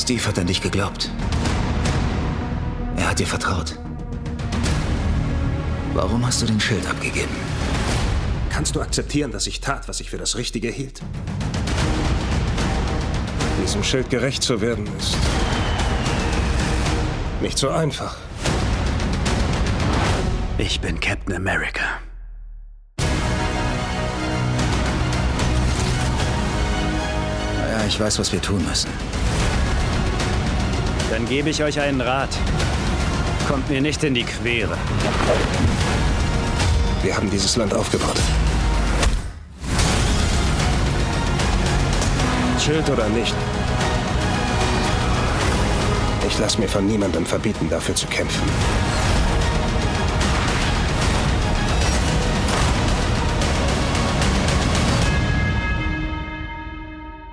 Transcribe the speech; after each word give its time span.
Steve 0.00 0.26
hat 0.26 0.38
an 0.38 0.46
dich 0.46 0.62
geglaubt. 0.62 1.10
Er 2.96 3.10
hat 3.10 3.18
dir 3.18 3.26
vertraut. 3.26 3.78
Warum 5.92 6.24
hast 6.26 6.40
du 6.40 6.46
den 6.46 6.58
Schild 6.58 6.86
abgegeben? 6.88 7.36
Kannst 8.48 8.74
du 8.74 8.80
akzeptieren, 8.80 9.30
dass 9.30 9.46
ich 9.46 9.60
tat, 9.60 9.88
was 9.88 10.00
ich 10.00 10.08
für 10.08 10.16
das 10.16 10.36
Richtige 10.36 10.68
hielt? 10.68 11.02
Diesem 13.62 13.84
Schild 13.84 14.08
gerecht 14.08 14.42
zu 14.42 14.62
werden 14.62 14.88
ist 14.98 15.16
nicht 17.42 17.58
so 17.58 17.68
einfach. 17.68 18.16
Ich 20.56 20.80
bin 20.80 20.98
Captain 20.98 21.34
America. 21.34 22.00
Naja, 27.58 27.86
ich 27.86 28.00
weiß, 28.00 28.18
was 28.18 28.32
wir 28.32 28.40
tun 28.40 28.64
müssen. 28.66 29.19
Dann 31.10 31.26
gebe 31.26 31.50
ich 31.50 31.60
euch 31.62 31.80
einen 31.80 32.00
Rat. 32.00 32.30
Kommt 33.48 33.68
mir 33.68 33.80
nicht 33.80 34.04
in 34.04 34.14
die 34.14 34.22
Quere. 34.22 34.78
Wir 37.02 37.16
haben 37.16 37.28
dieses 37.28 37.56
Land 37.56 37.74
aufgebaut. 37.74 38.20
Schild 42.60 42.88
oder 42.88 43.08
nicht. 43.08 43.34
Ich 46.28 46.38
lasse 46.38 46.60
mir 46.60 46.68
von 46.68 46.86
niemandem 46.86 47.26
verbieten, 47.26 47.68
dafür 47.68 47.96
zu 47.96 48.06
kämpfen. 48.06 48.48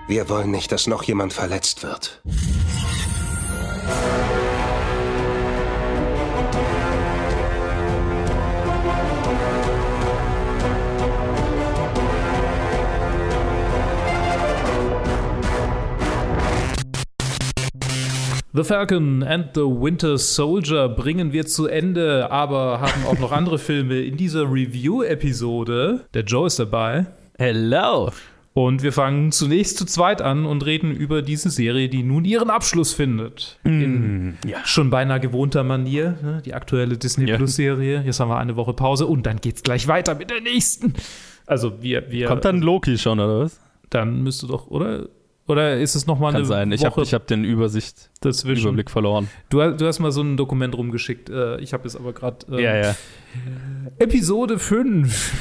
Wir 0.07 0.29
wollen 0.29 0.49
nicht, 0.49 0.71
dass 0.71 0.87
noch 0.87 1.03
jemand 1.03 1.33
verletzt 1.33 1.83
wird. 1.83 2.23
The 18.57 18.63
Falcon 18.63 19.21
and 19.21 19.49
the 19.53 19.61
Winter 19.61 20.17
Soldier 20.17 20.89
bringen 20.89 21.31
wir 21.31 21.45
zu 21.45 21.67
Ende, 21.67 22.31
aber 22.31 22.81
haben 22.81 23.05
auch 23.05 23.19
noch 23.19 23.31
andere 23.31 23.59
Filme 23.59 24.01
in 24.01 24.17
dieser 24.17 24.51
Review-Episode. 24.51 26.07
Der 26.15 26.23
Joe 26.23 26.47
ist 26.47 26.57
dabei. 26.57 27.05
Hello. 27.37 28.09
Und 28.57 28.81
wir 28.81 28.91
fangen 28.91 29.31
zunächst 29.31 29.77
zu 29.77 29.85
zweit 29.85 30.19
an 30.19 30.47
und 30.47 30.65
reden 30.65 30.89
über 30.89 31.21
diese 31.21 31.51
Serie, 31.51 31.89
die 31.89 32.01
nun 32.01 32.25
ihren 32.25 32.49
Abschluss 32.49 32.91
findet. 32.91 33.59
In 33.63 34.39
ja. 34.47 34.57
schon 34.65 34.89
beinahe 34.89 35.19
gewohnter 35.19 35.63
Manier. 35.63 36.17
Ne? 36.23 36.41
Die 36.43 36.55
aktuelle 36.55 36.97
Disney 36.97 37.29
Ja. 37.29 37.35
Plus-Serie. 37.37 38.01
Jetzt 38.03 38.19
haben 38.19 38.29
wir 38.29 38.39
eine 38.39 38.55
Woche 38.55 38.73
Pause 38.73 39.05
und 39.05 39.27
dann 39.27 39.41
geht's 39.41 39.61
gleich 39.61 39.87
weiter 39.87 40.15
mit 40.15 40.31
der 40.31 40.41
nächsten. 40.41 40.95
Also 41.45 41.83
wir, 41.83 42.09
wir 42.09 42.25
Kommt 42.25 42.45
dann 42.45 42.59
Loki 42.63 42.97
schon, 42.97 43.19
oder 43.19 43.41
was? 43.41 43.59
dann 43.91 44.23
müsste 44.23 44.47
doch, 44.47 44.71
oder? 44.71 45.07
Oder 45.47 45.79
ist 45.79 45.95
es 45.95 46.05
nochmal 46.07 46.31
Kann 46.33 46.39
eine 46.41 46.45
sein. 46.47 46.71
Ich 46.73 46.83
habe 46.83 47.01
hab 47.01 47.27
den 47.27 47.43
Übersicht, 47.45 48.09
dazwischen? 48.21 48.63
Überblick 48.63 48.91
verloren. 48.91 49.29
Du, 49.49 49.61
hast- 49.61 49.79
du 49.79 49.87
hast 49.87 49.99
mal 49.99 50.11
so 50.11 50.21
ein 50.21 50.35
Dokument 50.35 50.75
rumgeschickt. 50.77 51.29
Äh, 51.29 51.59
ich 51.61 51.71
habe 51.73 51.87
es 51.87 51.95
aber 51.95 52.11
gerade. 52.13 52.45
Ähm, 52.51 52.59
Ja, 52.59 52.75
ja. 52.75 52.95
Episode 53.97 54.59
5 54.59 55.33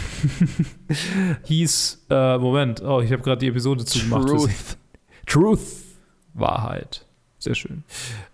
hieß. 1.44 2.06
Äh, 2.10 2.38
Moment. 2.38 2.82
Oh, 2.82 3.00
ich 3.00 3.12
habe 3.12 3.22
gerade 3.22 3.38
die 3.40 3.48
Episode 3.48 3.84
zugemacht. 3.84 4.28
Truth. 4.28 4.50
Truth. 5.26 5.60
Wahrheit. 6.34 7.04
Sehr 7.38 7.54
schön. 7.54 7.82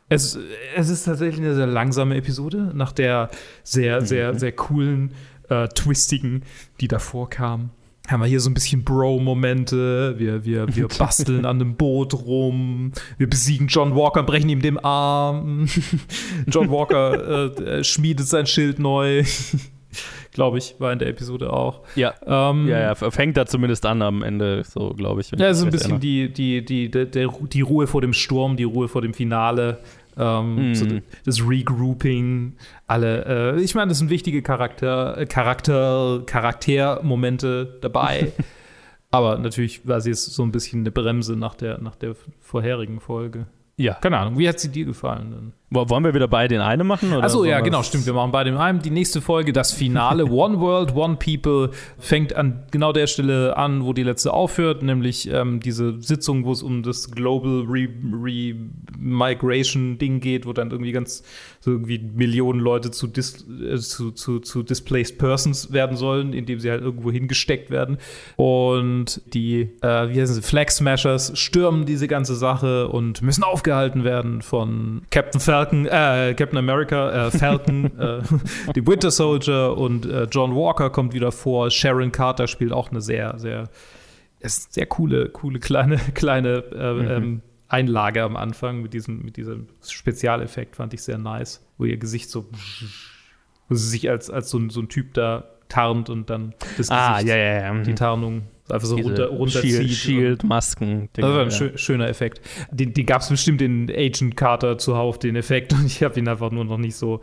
Es, 0.09 0.39
es 0.77 0.89
ist 0.89 1.05
tatsächlich 1.05 1.41
eine 1.41 1.55
sehr 1.55 1.67
langsame 1.67 2.17
Episode, 2.17 2.71
nach 2.75 2.93
der 2.93 3.31
sehr, 3.63 4.03
sehr, 4.05 4.39
sehr 4.39 4.53
coolen, 4.53 5.15
äh, 5.49 5.69
twistigen, 5.69 6.43
die 6.81 6.89
davor 6.89 7.31
kam. 7.31 7.71
Haben 8.09 8.21
wir 8.21 8.27
hier 8.27 8.41
so 8.41 8.51
ein 8.51 8.55
bisschen 8.55 8.83
Bro-Momente. 8.85 10.19
Wir, 10.19 10.45
wir, 10.45 10.75
wir 10.75 10.89
basteln 10.99 11.47
an 11.47 11.61
einem 11.61 11.77
Boot 11.77 12.15
rum. 12.15 12.93
Wir 13.17 13.31
besiegen 13.31 13.69
John 13.69 13.95
Walker 13.95 14.21
und 14.21 14.27
brechen 14.27 14.49
ihm 14.49 14.61
den 14.61 14.79
Arm. 14.79 15.69
John 16.49 16.71
Walker 16.71 17.57
äh, 17.57 17.79
äh, 17.79 17.85
schmiedet 17.85 18.27
sein 18.27 18.47
Schild 18.47 18.79
neu. 18.79 19.25
Glaube 20.33 20.57
ich, 20.57 20.75
war 20.79 20.91
in 20.93 20.99
der 20.99 21.09
Episode 21.09 21.53
auch. 21.53 21.83
Ja. 21.95 22.15
Ähm, 22.27 22.67
Ja, 22.67 22.81
ja, 22.81 22.95
fängt 22.95 23.37
da 23.37 23.45
zumindest 23.45 23.85
an 23.85 24.01
am 24.01 24.23
Ende, 24.23 24.63
so 24.65 24.95
glaube 24.95 25.21
ich. 25.21 25.31
ja, 25.33 25.53
so 25.53 25.67
ein 25.67 25.71
bisschen 25.71 26.01
die, 26.01 26.33
die, 26.33 26.65
die, 26.65 26.91
der, 26.91 27.07
die 27.29 27.61
Ruhe 27.61 27.87
vor 27.87 28.01
dem 28.01 28.15
Sturm, 28.15 28.57
die 28.57 28.65
Ruhe 28.65 28.89
vor 28.89 29.03
dem 29.03 29.13
Finale, 29.13 29.81
ähm, 30.17 30.71
Mhm. 30.71 30.75
so 30.75 30.87
das 31.25 31.47
Regrouping, 31.47 32.55
alle. 32.87 33.55
Äh, 33.57 33.61
ich 33.63 33.75
meine, 33.75 33.89
das 33.89 33.99
sind 33.99 34.11
wichtige 34.11 34.43
Charakter, 34.43 35.17
äh, 35.19 35.27
Charakter, 35.27 36.23
Charaktermomente 36.27 37.79
dabei. 37.81 38.33
Aber 39.11 39.39
natürlich 39.39 39.87
war 39.87 40.01
sie 40.01 40.11
jetzt 40.11 40.25
so 40.25 40.43
ein 40.43 40.53
bisschen 40.53 40.81
eine 40.81 40.91
Bremse 40.91 41.37
nach 41.37 41.55
der, 41.55 41.79
nach 41.81 41.97
der 41.97 42.15
vorherigen 42.41 42.99
Folge. 43.01 43.47
Ja. 43.77 43.95
Keine 43.95 44.19
Ahnung, 44.19 44.39
wie 44.39 44.49
hat 44.49 44.59
sie 44.59 44.71
dir 44.71 44.85
gefallen 44.87 45.31
denn? 45.31 45.53
Wo- 45.75 45.89
Wollen 45.89 46.05
wir 46.05 46.15
wieder 46.15 46.29
beide 46.29 46.55
in 46.55 46.61
eine 46.61 46.85
machen? 46.85 47.13
Achso, 47.13 47.45
ja, 47.45 47.61
genau, 47.61 47.83
stimmt. 47.83 48.07
Wir 48.07 48.13
machen 48.13 48.33
bei 48.33 48.45
dem 48.45 48.57
einen 48.57 48.81
die 48.83 48.91
nächste 48.91 49.21
Folge, 49.21 49.53
das 49.53 49.73
Finale. 49.73 50.27
One 50.31 50.61
World, 50.61 50.95
One 50.95 51.17
People 51.17 51.71
fängt 51.99 52.35
an 52.35 52.63
genau 52.71 52.93
der 52.93 53.07
Stelle 53.07 53.57
an, 53.57 53.85
wo 53.85 53.93
die 53.93 54.03
letzte 54.03 54.33
aufhört, 54.33 54.83
nämlich 54.83 55.31
ähm, 55.33 55.61
diese 55.61 56.01
Sitzung, 56.03 56.45
wo 56.45 56.53
es 56.53 56.63
um 56.63 56.83
das 56.83 57.11
Global 57.11 57.65
Re-Migration-Ding 57.69 60.21
geht, 60.21 60.47
wo 60.47 60.53
dann 60.53 60.71
irgendwie 60.71 60.93
ganz 60.93 61.23
so 61.61 61.71
irgendwie 61.71 61.99
Millionen 61.99 62.61
Leute 62.61 62.91
zu, 62.91 63.07
dis 63.07 63.45
äh, 63.49 63.77
zu, 63.79 64.11
zu, 64.11 64.41
zu 64.41 64.63
Displaced 64.63 65.19
Persons 65.19 65.73
werden 65.73 65.97
sollen, 65.97 66.33
indem 66.33 66.59
sie 66.61 66.71
halt 66.71 66.83
irgendwo 66.83 67.11
hingesteckt 67.11 67.71
werden. 67.71 67.99
Und 68.37 69.21
die, 69.35 69.71
äh, 69.83 70.09
wie 70.09 70.21
heißen 70.21 70.35
sie, 70.35 70.43
Flag 70.43 70.71
Smashers 70.71 71.39
stürmen 71.39 71.87
diese 71.87 72.09
ganze 72.09 72.35
Sache 72.35 72.89
und 72.89 73.23
müssen 73.23 73.45
aufgehalten 73.45 74.05
werden 74.05 74.43
von 74.43 75.03
Captain 75.11 75.41
Falcon, 75.41 75.62
äh, 75.71 76.35
Captain 76.35 76.59
America, 76.59 77.27
äh, 77.27 77.31
Falcon, 77.31 77.85
äh, 77.99 78.23
die 78.75 78.87
Winter 78.87 79.11
Soldier 79.11 79.77
und 79.77 80.07
äh, 80.07 80.25
John 80.25 80.55
Walker 80.55 80.91
kommt 80.91 81.13
wieder 81.13 81.33
vor. 81.33 81.71
Sharon 81.71 82.13
Carter 82.13 82.47
spielt 82.49 82.73
auch 82.73 82.91
eine 82.91 83.01
sehr, 83.01 83.39
sehr, 83.39 83.69
sehr 84.41 84.87
coole, 84.87 85.29
coole 85.29 85.59
kleine, 85.59 85.97
kleine 86.15 86.65
äh, 86.73 87.17
ähm, 87.17 87.43
Einlage 87.69 88.23
am 88.23 88.37
Anfang 88.37 88.83
mit 88.83 88.93
diesem, 88.93 89.23
mit 89.23 89.37
diesem 89.37 89.69
Spezialeffekt 89.87 90.77
fand 90.77 90.93
ich 90.95 91.03
sehr 91.03 91.19
nice, 91.19 91.65
wo 91.79 91.85
ihr 91.85 91.97
Gesicht 91.97 92.29
so, 92.31 92.47
wo 93.69 93.75
sie 93.75 93.89
sich 93.89 94.11
als, 94.11 94.29
als 94.29 94.51
so, 94.51 94.59
ein, 94.59 94.69
so 94.71 94.81
ein 94.81 94.89
Typ 94.89 95.15
da 95.15 95.45
tarnt 95.69 96.11
und 96.11 96.29
dann 96.29 96.55
das 96.77 96.91
Ah, 96.91 97.15
Gesicht, 97.15 97.29
ja, 97.31 97.37
ja, 97.37 97.61
ja. 97.63 97.73
mhm. 97.73 97.85
die 97.85 97.95
Tarnung 97.95 98.43
einfach 98.69 98.87
so 98.87 98.97
Diese 98.97 99.09
runter, 99.09 99.27
runterzieht. 99.29 99.91
Shield, 99.91 100.45
Masken. 100.45 101.09
Das 101.15 101.25
war 101.25 101.41
ein 101.41 101.51
ja. 101.51 101.51
schö 101.51 101.77
schöner 101.77 102.09
Effekt. 102.09 102.41
Den, 102.71 102.95
den 102.95 103.07
gab 103.07 103.23
es 103.23 103.29
bestimmt 103.29 103.63
in 103.63 103.91
Agent 103.91 104.37
Carter 104.37 104.79
zuhauf, 104.79 105.19
den 105.19 105.37
Effekt, 105.37 105.73
und 105.75 105.87
ich 105.87 106.03
habe 106.03 106.19
ihn 106.19 106.29
einfach 106.29 106.51
nur 106.51 106.65
noch 106.65 106.79
nicht 106.79 106.97
so 106.97 107.21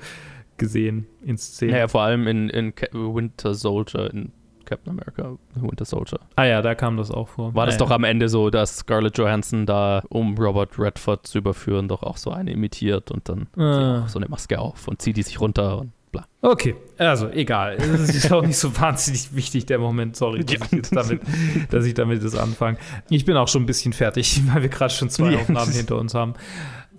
gesehen 0.57 1.07
in 1.23 1.37
Szene. 1.37 1.77
Ja, 1.77 1.87
vor 1.87 2.01
allem 2.01 2.27
in, 2.27 2.49
in 2.49 2.73
Winter 2.91 3.53
Soldier, 3.53 4.11
in 4.13 4.31
Captain 4.65 4.91
America, 4.91 5.37
Winter 5.55 5.85
Soldier. 5.85 6.19
Ah 6.35 6.43
ja, 6.43 6.61
da 6.61 6.75
kam 6.75 6.95
das 6.97 7.09
auch 7.09 7.27
vor. 7.29 7.55
War 7.55 7.65
das 7.65 7.77
doch 7.77 7.89
ja. 7.89 7.95
am 7.95 8.03
Ende 8.03 8.29
so, 8.29 8.51
dass 8.51 8.77
Scarlett 8.77 9.17
Johansson 9.17 9.65
da, 9.65 10.03
um 10.09 10.37
Robert 10.37 10.77
Redford 10.77 11.25
zu 11.25 11.39
überführen, 11.39 11.87
doch 11.87 12.03
auch 12.03 12.17
so 12.17 12.29
eine 12.29 12.51
imitiert 12.51 13.09
und 13.09 13.27
dann 13.27 13.47
Ah. 13.57 14.07
so 14.07 14.19
eine 14.19 14.27
Maske 14.27 14.59
auf 14.59 14.87
und 14.87 15.01
zieht 15.01 15.17
die 15.17 15.23
sich 15.23 15.41
runter 15.41 15.79
und 15.79 15.91
bla. 16.11 16.25
Okay, 16.41 16.75
also 16.97 17.29
egal. 17.29 17.75
Es 17.75 18.15
ist 18.15 18.31
auch 18.31 18.45
nicht 18.45 18.57
so 18.57 18.75
wahnsinnig 18.79 19.35
wichtig, 19.35 19.65
der 19.65 19.79
Moment. 19.79 20.15
Sorry, 20.15 20.43
dass, 20.43 20.71
ich, 20.71 20.89
damit, 20.89 21.21
dass 21.69 21.85
ich 21.85 21.93
damit 21.93 22.23
das 22.23 22.35
anfange. 22.35 22.77
Ich 23.09 23.25
bin 23.25 23.35
auch 23.37 23.47
schon 23.47 23.63
ein 23.63 23.65
bisschen 23.65 23.93
fertig, 23.93 24.41
weil 24.53 24.61
wir 24.63 24.69
gerade 24.69 24.93
schon 24.93 25.09
zwei. 25.09 25.37
Aufnahmen 25.37 25.71
hinter 25.71 25.97
uns 25.97 26.13
haben. 26.13 26.33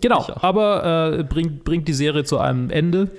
Genau, 0.00 0.30
aber 0.36 1.18
äh, 1.18 1.24
bringt, 1.24 1.64
bringt 1.64 1.86
die 1.88 1.92
Serie 1.92 2.24
zu 2.24 2.38
einem 2.38 2.70
Ende. 2.70 3.10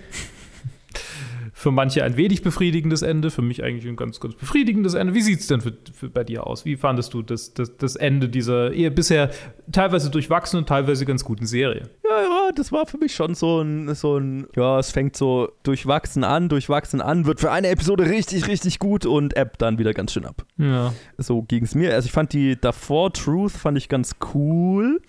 Für 1.62 1.70
manche 1.70 2.04
ein 2.04 2.18
wenig 2.18 2.42
befriedigendes 2.42 3.04
Ende, 3.04 3.30
für 3.30 3.44
mich 3.44 3.64
eigentlich 3.64 3.88
ein 3.88 3.96
ganz, 3.96 4.20
ganz 4.20 4.34
befriedigendes 4.34 4.96
Ende. 4.96 5.14
Wie 5.14 5.22
sieht 5.22 5.42
es 5.42 5.48
denn 5.48 5.62
für, 5.62 5.74
für 5.94 6.10
bei 6.10 6.24
dir 6.24 6.48
aus? 6.48 6.66
Wie 6.66 6.76
fandest 6.76 7.14
du 7.14 7.22
das, 7.22 7.54
das, 7.54 7.78
das 7.78 7.96
Ende 7.96 8.30
dieser 8.30 8.74
eher 8.74 8.90
bisher 8.90 9.30
teilweise 9.72 10.10
durchwachsenen, 10.10 10.66
teilweise 10.66 11.06
ganz 11.06 11.24
guten 11.24 11.46
Serie? 11.46 11.84
Ja, 12.04 12.22
ja, 12.24 12.50
das 12.56 12.72
war 12.72 12.88
für 12.88 12.98
mich 12.98 13.14
schon 13.14 13.36
so 13.36 13.62
ein, 13.62 13.94
so 13.94 14.18
ein, 14.18 14.48
ja, 14.56 14.80
es 14.80 14.90
fängt 14.90 15.16
so 15.16 15.52
durchwachsen 15.62 16.24
an, 16.24 16.50
durchwachsen 16.50 17.00
an, 17.00 17.28
wird 17.28 17.40
für 17.40 17.52
eine 17.52 17.68
Episode 17.68 18.10
richtig, 18.10 18.48
richtig 18.48 18.80
gut 18.80 19.06
und 19.06 19.38
ebbt 19.38 19.62
dann 19.62 19.78
wieder 19.78 19.94
ganz 19.94 20.14
schön 20.14 20.26
ab. 20.26 20.44
Ja. 20.58 20.96
So 21.20 21.44
ging 21.44 21.64
es 21.64 21.76
mir. 21.76 21.94
Also 21.94 22.08
ich 22.08 22.12
fand 22.12 22.34
die 22.34 22.60
davor 22.60 23.14
Truth 23.14 23.52
fand 23.52 23.78
ich 23.78 23.88
ganz 23.88 24.16
cool. 24.34 25.00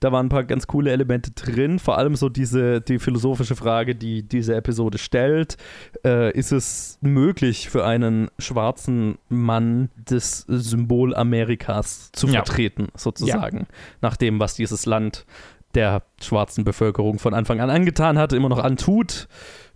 Da 0.00 0.12
waren 0.12 0.26
ein 0.26 0.28
paar 0.28 0.44
ganz 0.44 0.66
coole 0.66 0.90
Elemente 0.92 1.32
drin, 1.32 1.78
vor 1.78 1.98
allem 1.98 2.14
so 2.14 2.28
diese 2.28 2.80
die 2.80 2.98
philosophische 2.98 3.56
Frage, 3.56 3.94
die 3.94 4.22
diese 4.22 4.54
Episode 4.54 4.98
stellt. 4.98 5.56
Äh, 6.04 6.32
ist 6.38 6.52
es 6.52 6.98
möglich 7.00 7.68
für 7.68 7.84
einen 7.84 8.28
schwarzen 8.38 9.18
Mann 9.28 9.90
das 10.04 10.44
Symbol 10.48 11.14
Amerikas 11.14 12.10
zu 12.12 12.26
Ja. 12.28 12.44
vertreten, 12.44 12.88
sozusagen, 12.94 13.66
nach 14.00 14.16
dem, 14.16 14.38
was 14.40 14.54
dieses 14.54 14.86
Land 14.86 15.26
der 15.74 16.02
schwarzen 16.20 16.64
Bevölkerung 16.64 17.18
von 17.18 17.34
Anfang 17.34 17.60
an 17.60 17.68
angetan 17.68 18.18
hat, 18.18 18.32
immer 18.32 18.48
noch 18.48 18.58
antut. 18.58 19.28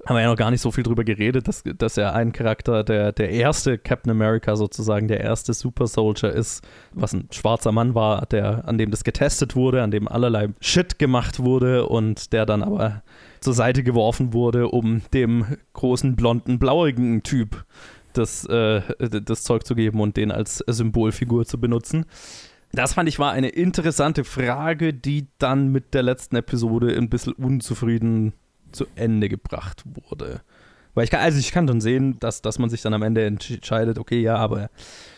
Haben 0.04 0.16
wir 0.16 0.22
ja 0.22 0.28
noch 0.28 0.36
gar 0.36 0.50
nicht 0.50 0.60
so 0.60 0.72
viel 0.72 0.82
drüber 0.82 1.04
geredet, 1.04 1.46
dass, 1.46 1.62
dass 1.62 1.96
er 1.96 2.12
ein 2.14 2.32
Charakter, 2.32 2.82
der, 2.82 3.12
der 3.12 3.30
erste 3.30 3.78
Captain 3.78 4.10
America 4.10 4.56
sozusagen, 4.56 5.06
der 5.06 5.20
erste 5.20 5.54
Super 5.54 5.86
Soldier 5.86 6.30
ist, 6.30 6.66
was 6.92 7.12
ein 7.12 7.28
schwarzer 7.30 7.70
Mann 7.70 7.94
war, 7.94 8.26
der, 8.26 8.66
an 8.66 8.78
dem 8.78 8.90
das 8.90 9.04
getestet 9.04 9.54
wurde, 9.54 9.80
an 9.80 9.92
dem 9.92 10.08
allerlei 10.08 10.48
Shit 10.60 10.98
gemacht 10.98 11.38
wurde 11.38 11.86
und 11.86 12.32
der 12.32 12.46
dann 12.46 12.64
aber 12.64 13.04
zur 13.38 13.54
Seite 13.54 13.84
geworfen 13.84 14.32
wurde, 14.32 14.68
um 14.68 15.02
dem 15.14 15.46
großen, 15.72 16.16
blonden, 16.16 16.58
blauigen 16.58 17.22
Typ 17.22 17.64
das, 18.12 18.44
äh, 18.46 18.82
das 18.98 19.44
Zeug 19.44 19.64
zu 19.64 19.76
geben 19.76 20.00
und 20.00 20.16
den 20.16 20.32
als 20.32 20.64
Symbolfigur 20.66 21.46
zu 21.46 21.60
benutzen. 21.60 22.06
Das 22.72 22.94
fand 22.94 23.08
ich 23.08 23.18
war 23.18 23.32
eine 23.32 23.50
interessante 23.50 24.24
Frage, 24.24 24.94
die 24.94 25.28
dann 25.38 25.68
mit 25.68 25.94
der 25.94 26.02
letzten 26.02 26.36
Episode 26.36 26.96
ein 26.96 27.10
bisschen 27.10 27.34
unzufrieden 27.34 28.32
zu 28.72 28.86
Ende 28.94 29.28
gebracht 29.28 29.82
wurde. 29.84 30.42
Weil 30.94 31.04
ich 31.04 31.10
kann, 31.10 31.20
also 31.20 31.38
ich 31.38 31.52
kann 31.52 31.66
schon 31.66 31.80
sehen, 31.80 32.18
dass, 32.20 32.42
dass 32.42 32.58
man 32.58 32.68
sich 32.68 32.82
dann 32.82 32.92
am 32.92 33.02
Ende 33.02 33.24
entscheidet, 33.24 33.98
okay, 33.98 34.20
ja, 34.20 34.36
aber 34.36 34.68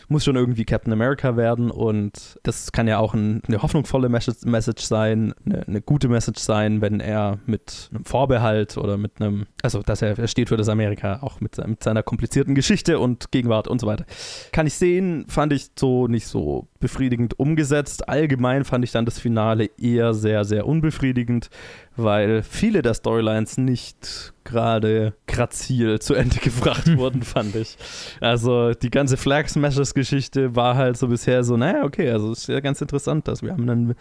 muss 0.07 0.23
schon 0.23 0.35
irgendwie 0.35 0.65
Captain 0.65 0.93
America 0.93 1.37
werden 1.37 1.71
und 1.71 2.39
das 2.43 2.71
kann 2.71 2.87
ja 2.87 2.99
auch 2.99 3.13
ein, 3.13 3.41
eine 3.47 3.61
hoffnungsvolle 3.61 4.09
Message 4.09 4.81
sein, 4.81 5.33
eine, 5.45 5.67
eine, 5.67 5.81
gute 5.81 6.07
Message 6.07 6.41
sein, 6.41 6.81
wenn 6.81 6.99
er 6.99 7.39
mit 7.45 7.89
einem 7.93 8.05
Vorbehalt 8.05 8.77
oder 8.77 8.97
mit 8.97 9.19
einem, 9.19 9.45
also 9.63 9.81
dass 9.81 10.01
er, 10.01 10.17
er 10.17 10.27
steht 10.27 10.49
für 10.49 10.57
das 10.57 10.69
Amerika, 10.69 11.19
auch 11.21 11.41
mit, 11.41 11.57
mit 11.67 11.83
seiner 11.83 12.03
komplizierten 12.03 12.55
Geschichte 12.55 12.99
und 12.99 13.31
Gegenwart 13.31 13.67
und 13.67 13.81
so 13.81 13.87
weiter. 13.87 14.05
Kann 14.51 14.67
ich 14.67 14.75
sehen, 14.75 15.25
fand 15.27 15.53
ich 15.53 15.71
so 15.77 16.07
nicht 16.07 16.27
so 16.27 16.67
befriedigend 16.85 17.39
umgesetzt. 17.39 18.07
Allgemein 18.07 18.63
fand 18.63 18.83
ich 18.83 18.91
dann 18.91 19.05
das 19.05 19.17
Finale 19.17 19.71
eher 19.79 20.13
sehr, 20.13 20.45
sehr 20.45 20.67
unbefriedigend, 20.67 21.49
weil 21.95 22.43
viele 22.43 22.83
der 22.83 22.93
Storylines 22.93 23.57
nicht 23.57 24.33
gerade 24.43 25.15
grazil 25.25 25.97
zu 25.97 26.13
Ende 26.13 26.35
gebracht 26.43 26.95
wurden, 26.95 27.23
fand 27.23 27.55
ich. 27.55 27.75
Also 28.21 28.73
die 28.73 28.91
ganze 28.91 29.17
Flag 29.17 29.47
Smashers 29.47 29.94
Geschichte 29.95 30.55
war 30.55 30.75
halt 30.75 30.97
so 30.97 31.07
bisher 31.07 31.43
so, 31.43 31.57
naja, 31.57 31.83
okay, 31.83 32.09
also 32.11 32.31
ist 32.31 32.47
ja 32.47 32.59
ganz 32.59 32.81
interessant, 32.81 33.27
dass 33.27 33.41
wir 33.41 33.51
haben 33.51 33.65
dann 33.65 33.95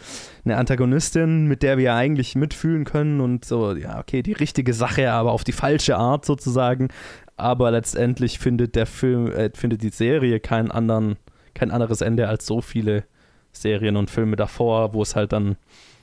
eine 0.44 0.56
Antagonistin, 0.56 1.46
mit 1.46 1.62
der 1.62 1.78
wir 1.78 1.94
eigentlich 1.94 2.34
mitfühlen 2.34 2.84
können 2.84 3.20
und 3.20 3.44
so, 3.44 3.72
ja, 3.74 3.98
okay, 3.98 4.22
die 4.22 4.32
richtige 4.32 4.74
Sache, 4.74 5.10
aber 5.10 5.32
auf 5.32 5.44
die 5.44 5.52
falsche 5.52 5.96
Art 5.96 6.24
sozusagen. 6.24 6.88
Aber 7.36 7.70
letztendlich 7.70 8.38
findet 8.38 8.76
der 8.76 8.86
Film, 8.86 9.32
äh, 9.32 9.50
findet 9.54 9.82
die 9.82 9.88
Serie 9.88 10.38
keinen 10.38 10.70
anderen, 10.70 11.16
kein 11.54 11.70
anderes 11.70 12.00
Ende 12.00 12.28
als 12.28 12.46
so 12.46 12.60
viele 12.60 13.04
Serien 13.52 13.96
und 13.96 14.10
Filme 14.10 14.36
davor, 14.36 14.92
wo 14.92 15.02
es 15.02 15.16
halt 15.16 15.32
dann 15.32 15.56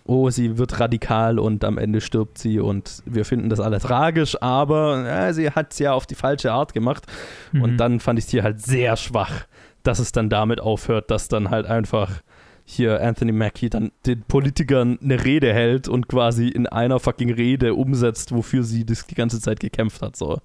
oh, 0.06 0.30
sie 0.30 0.58
wird 0.58 0.80
radikal 0.80 1.40
und 1.40 1.64
am 1.64 1.78
Ende 1.78 2.02
stirbt 2.02 2.38
sie 2.38 2.60
und 2.60 3.04
wir 3.06 3.26
finden 3.26 3.50
das 3.50 3.60
alle 3.60 3.80
tragisch, 3.80 4.42
aber 4.42 5.06
ja, 5.06 5.34
sie 5.34 5.52
hat 5.52 5.74
es 5.74 5.80
ja 5.80 5.94
auf 5.94 6.06
die 6.06 6.16
falsche 6.16 6.52
Art 6.52 6.74
gemacht. 6.74 7.06
Mhm. 7.52 7.62
Und 7.62 7.78
dann 7.78 8.00
fand 8.00 8.20
ich 8.20 8.26
es 8.26 8.32
hier 8.32 8.44
halt 8.44 8.62
sehr 8.62 8.98
schwach, 8.98 9.46
dass 9.84 10.00
es 10.00 10.12
dann 10.12 10.30
damit 10.30 10.60
aufhört, 10.60 11.12
dass 11.12 11.28
dann 11.28 11.50
halt 11.50 11.66
einfach 11.66 12.22
hier 12.64 13.02
Anthony 13.02 13.32
Mackie 13.32 13.70
dann 13.70 13.92
den 14.06 14.22
Politikern 14.24 15.00
eine 15.02 15.24
Rede 15.24 15.54
hält 15.54 15.88
und 15.88 16.08
quasi 16.08 16.48
in 16.48 16.68
einer 16.68 17.00
fucking 17.00 17.32
Rede 17.32 17.74
umsetzt, 17.74 18.34
wofür 18.34 18.64
sie 18.64 18.86
das 18.86 19.06
die 19.08 19.16
ganze 19.16 19.42
Zeit 19.42 19.60
gekämpft 19.60 20.02
hat. 20.02 20.16
So. 20.16 20.40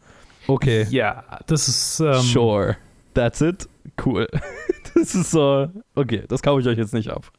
Okay. 0.46 0.86
Ja, 0.90 1.24
das 1.46 1.68
ist. 1.68 2.00
Ähm 2.00 2.14
sure. 2.14 2.76
That's 3.14 3.40
it. 3.40 3.68
Cool. 4.04 4.26
das 4.94 5.14
ist 5.14 5.30
so. 5.30 5.68
Okay, 5.94 6.24
das 6.28 6.42
kaufe 6.42 6.60
ich 6.60 6.66
euch 6.66 6.78
jetzt 6.78 6.94
nicht 6.94 7.10
ab 7.10 7.30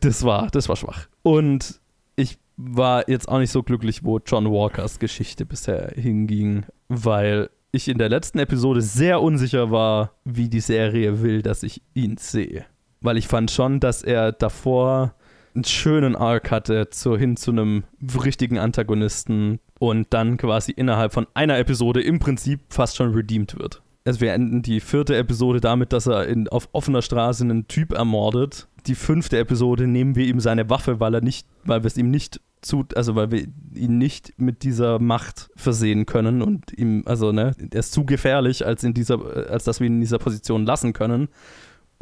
das 0.00 0.24
war, 0.24 0.48
das 0.50 0.68
war 0.68 0.76
schwach. 0.76 1.06
Und 1.22 1.80
ich 2.16 2.38
war 2.56 3.08
jetzt 3.08 3.28
auch 3.28 3.38
nicht 3.38 3.50
so 3.50 3.62
glücklich, 3.62 4.04
wo 4.04 4.18
John 4.18 4.50
Walkers 4.50 4.98
Geschichte 4.98 5.46
bisher 5.46 5.92
hinging, 5.94 6.64
weil 6.88 7.50
ich 7.72 7.88
in 7.88 7.98
der 7.98 8.08
letzten 8.08 8.38
Episode 8.38 8.82
sehr 8.82 9.22
unsicher 9.22 9.70
war, 9.70 10.12
wie 10.24 10.48
die 10.48 10.60
Serie 10.60 11.22
will, 11.22 11.42
dass 11.42 11.62
ich 11.62 11.82
ihn 11.94 12.16
sehe. 12.16 12.64
Weil 13.00 13.16
ich 13.16 13.28
fand 13.28 13.50
schon, 13.50 13.80
dass 13.80 14.02
er 14.02 14.32
davor 14.32 15.14
einen 15.54 15.64
schönen 15.64 16.16
Arc 16.16 16.50
hatte 16.50 16.90
zu, 16.90 17.16
hin 17.16 17.36
zu 17.36 17.50
einem 17.50 17.84
richtigen 18.24 18.58
Antagonisten 18.58 19.58
und 19.78 20.08
dann 20.10 20.36
quasi 20.36 20.72
innerhalb 20.72 21.12
von 21.12 21.26
einer 21.34 21.58
Episode 21.58 22.02
im 22.02 22.18
Prinzip 22.18 22.60
fast 22.68 22.96
schon 22.96 23.14
redeemed 23.14 23.58
wird. 23.58 23.82
Also 24.04 24.20
wir 24.20 24.32
enden 24.32 24.62
die 24.62 24.80
vierte 24.80 25.16
Episode 25.16 25.60
damit, 25.60 25.92
dass 25.92 26.06
er 26.06 26.26
in, 26.26 26.48
auf 26.48 26.68
offener 26.72 27.02
Straße 27.02 27.44
einen 27.44 27.68
Typ 27.68 27.92
ermordet 27.92 28.68
die 28.86 28.94
fünfte 28.94 29.38
Episode 29.38 29.86
nehmen 29.86 30.16
wir 30.16 30.26
ihm 30.26 30.40
seine 30.40 30.70
Waffe, 30.70 31.00
weil 31.00 31.14
er 31.14 31.20
nicht, 31.20 31.46
weil 31.64 31.82
wir 31.82 31.86
es 31.86 31.96
ihm 31.96 32.10
nicht 32.10 32.40
zu, 32.62 32.84
also 32.94 33.14
weil 33.14 33.30
wir 33.30 33.46
ihn 33.74 33.98
nicht 33.98 34.34
mit 34.38 34.62
dieser 34.62 34.98
Macht 34.98 35.50
versehen 35.56 36.06
können 36.06 36.42
und 36.42 36.72
ihm, 36.76 37.02
also 37.06 37.32
ne, 37.32 37.54
er 37.70 37.80
ist 37.80 37.92
zu 37.92 38.04
gefährlich, 38.04 38.66
als 38.66 38.84
in 38.84 38.94
dieser, 38.94 39.50
als 39.50 39.64
dass 39.64 39.80
wir 39.80 39.86
ihn 39.86 39.94
in 39.94 40.00
dieser 40.00 40.18
Position 40.18 40.64
lassen 40.64 40.92
können. 40.92 41.28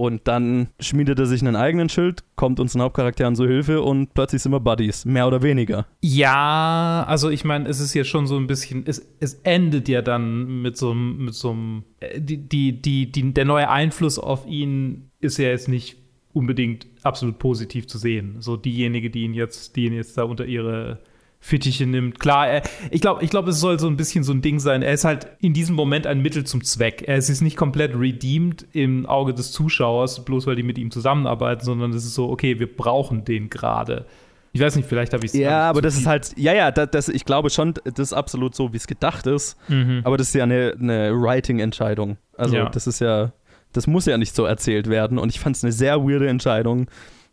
Und 0.01 0.29
dann 0.29 0.69
schmiedet 0.79 1.19
er 1.19 1.27
sich 1.27 1.43
einen 1.43 1.57
eigenen 1.57 1.89
Schild, 1.89 2.23
kommt 2.37 2.61
unseren 2.61 2.83
Hauptcharakteren 2.83 3.35
zu 3.35 3.49
Hilfe 3.49 3.83
und 3.83 4.15
plötzlich 4.15 4.41
sind 4.41 4.53
wir 4.53 4.61
Buddies, 4.61 5.05
mehr 5.05 5.27
oder 5.27 5.43
weniger. 5.43 5.87
Ja, 6.01 7.05
also 7.09 7.31
ich 7.31 7.45
meine, 7.45 7.69
es 7.69 7.81
ist 7.81 7.95
ja 7.95 8.05
schon 8.05 8.29
so 8.29 8.37
ein 8.37 8.47
bisschen, 8.47 8.85
es, 8.87 9.05
es 9.19 9.35
endet 9.43 9.89
ja 9.89 10.01
dann 10.01 10.63
mit 10.63 10.77
so 10.77 10.93
einem, 10.93 11.25
mit 11.25 11.35
so 11.35 11.51
einem, 11.51 11.83
äh, 11.99 12.21
die, 12.21 12.37
die, 12.37 12.81
die, 12.81 13.11
die, 13.11 13.35
der 13.35 13.45
neue 13.45 13.69
Einfluss 13.69 14.21
auf 14.21 14.47
ihn 14.47 15.11
ist 15.21 15.37
ja 15.37 15.49
jetzt 15.49 15.67
nicht 15.67 15.98
unbedingt 16.33 16.87
absolut 17.03 17.39
positiv 17.39 17.87
zu 17.87 17.99
sehen. 17.99 18.37
So 18.41 18.57
diejenige, 18.57 19.11
die 19.11 19.25
ihn 19.25 19.35
jetzt, 19.35 19.77
die 19.77 19.87
ihn 19.87 19.95
jetzt 19.95 20.19
da 20.19 20.25
unter 20.25 20.45
ihre 20.45 21.01
Fittiche 21.41 21.87
nimmt. 21.87 22.19
Klar, 22.19 22.49
er, 22.49 22.63
ich 22.91 23.01
glaube, 23.01 23.23
ich 23.23 23.31
glaub, 23.31 23.47
es 23.47 23.61
soll 23.61 23.79
so 23.79 23.87
ein 23.87 23.97
bisschen 23.97 24.25
so 24.25 24.33
ein 24.33 24.43
Ding 24.43 24.59
sein. 24.59 24.83
Er 24.83 24.93
ist 24.93 25.05
halt 25.05 25.29
in 25.41 25.53
diesem 25.53 25.77
Moment 25.77 26.07
ein 26.07 26.21
Mittel 26.21 26.45
zum 26.45 26.65
Zweck. 26.65 27.05
Er 27.07 27.17
ist 27.17 27.41
nicht 27.41 27.57
komplett 27.57 27.95
redeemed 27.95 28.67
im 28.73 29.07
Auge 29.07 29.35
des 29.35 29.53
Zuschauers, 29.53 30.25
bloß 30.25 30.47
weil 30.47 30.57
die 30.57 30.63
mit 30.63 30.79
ihm 30.79 30.91
zusammenarbeiten, 30.91 31.65
sondern 31.65 31.93
es 31.93 32.05
ist 32.05 32.15
so, 32.15 32.29
okay, 32.29 32.59
wir 32.59 32.75
brauchen 32.75 33.25
den 33.25 33.51
gerade. 33.51 34.07
Ich 34.53 34.61
weiß 34.61 34.77
nicht, 34.77 34.89
vielleicht 34.89 35.13
habe 35.13 35.25
ich 35.25 35.33
es. 35.33 35.39
Ja, 35.39 35.69
aber 35.69 35.83
das 35.83 35.97
ist 35.97 36.07
halt, 36.07 36.33
ja, 36.37 36.55
ja, 36.55 36.71
das, 36.71 36.91
das, 36.91 37.09
ich 37.09 37.25
glaube 37.25 37.51
schon, 37.51 37.75
das 37.85 37.99
ist 37.99 38.13
absolut 38.13 38.55
so, 38.55 38.73
wie 38.73 38.79
es 38.79 38.87
gedacht 38.87 39.27
ist. 39.27 39.57
Mhm. 39.69 40.01
Aber 40.05 40.17
das 40.17 40.29
ist 40.29 40.35
ja 40.35 40.45
eine, 40.45 40.75
eine 40.79 41.13
Writing-Entscheidung. 41.13 42.17
Also, 42.37 42.57
ja. 42.57 42.69
das 42.69 42.87
ist 42.87 43.01
ja, 43.01 43.33
das 43.73 43.87
muss 43.87 44.07
ja 44.07 44.19
nicht 44.19 44.35
so 44.35 44.45
erzählt 44.45 44.89
werden. 44.89 45.19
Und 45.19 45.31
ich 45.31 45.41
fand 45.41 45.57
es 45.57 45.65
eine 45.65 45.73
sehr 45.73 46.03
weirde 46.03 46.29
Entscheidung, 46.29 46.89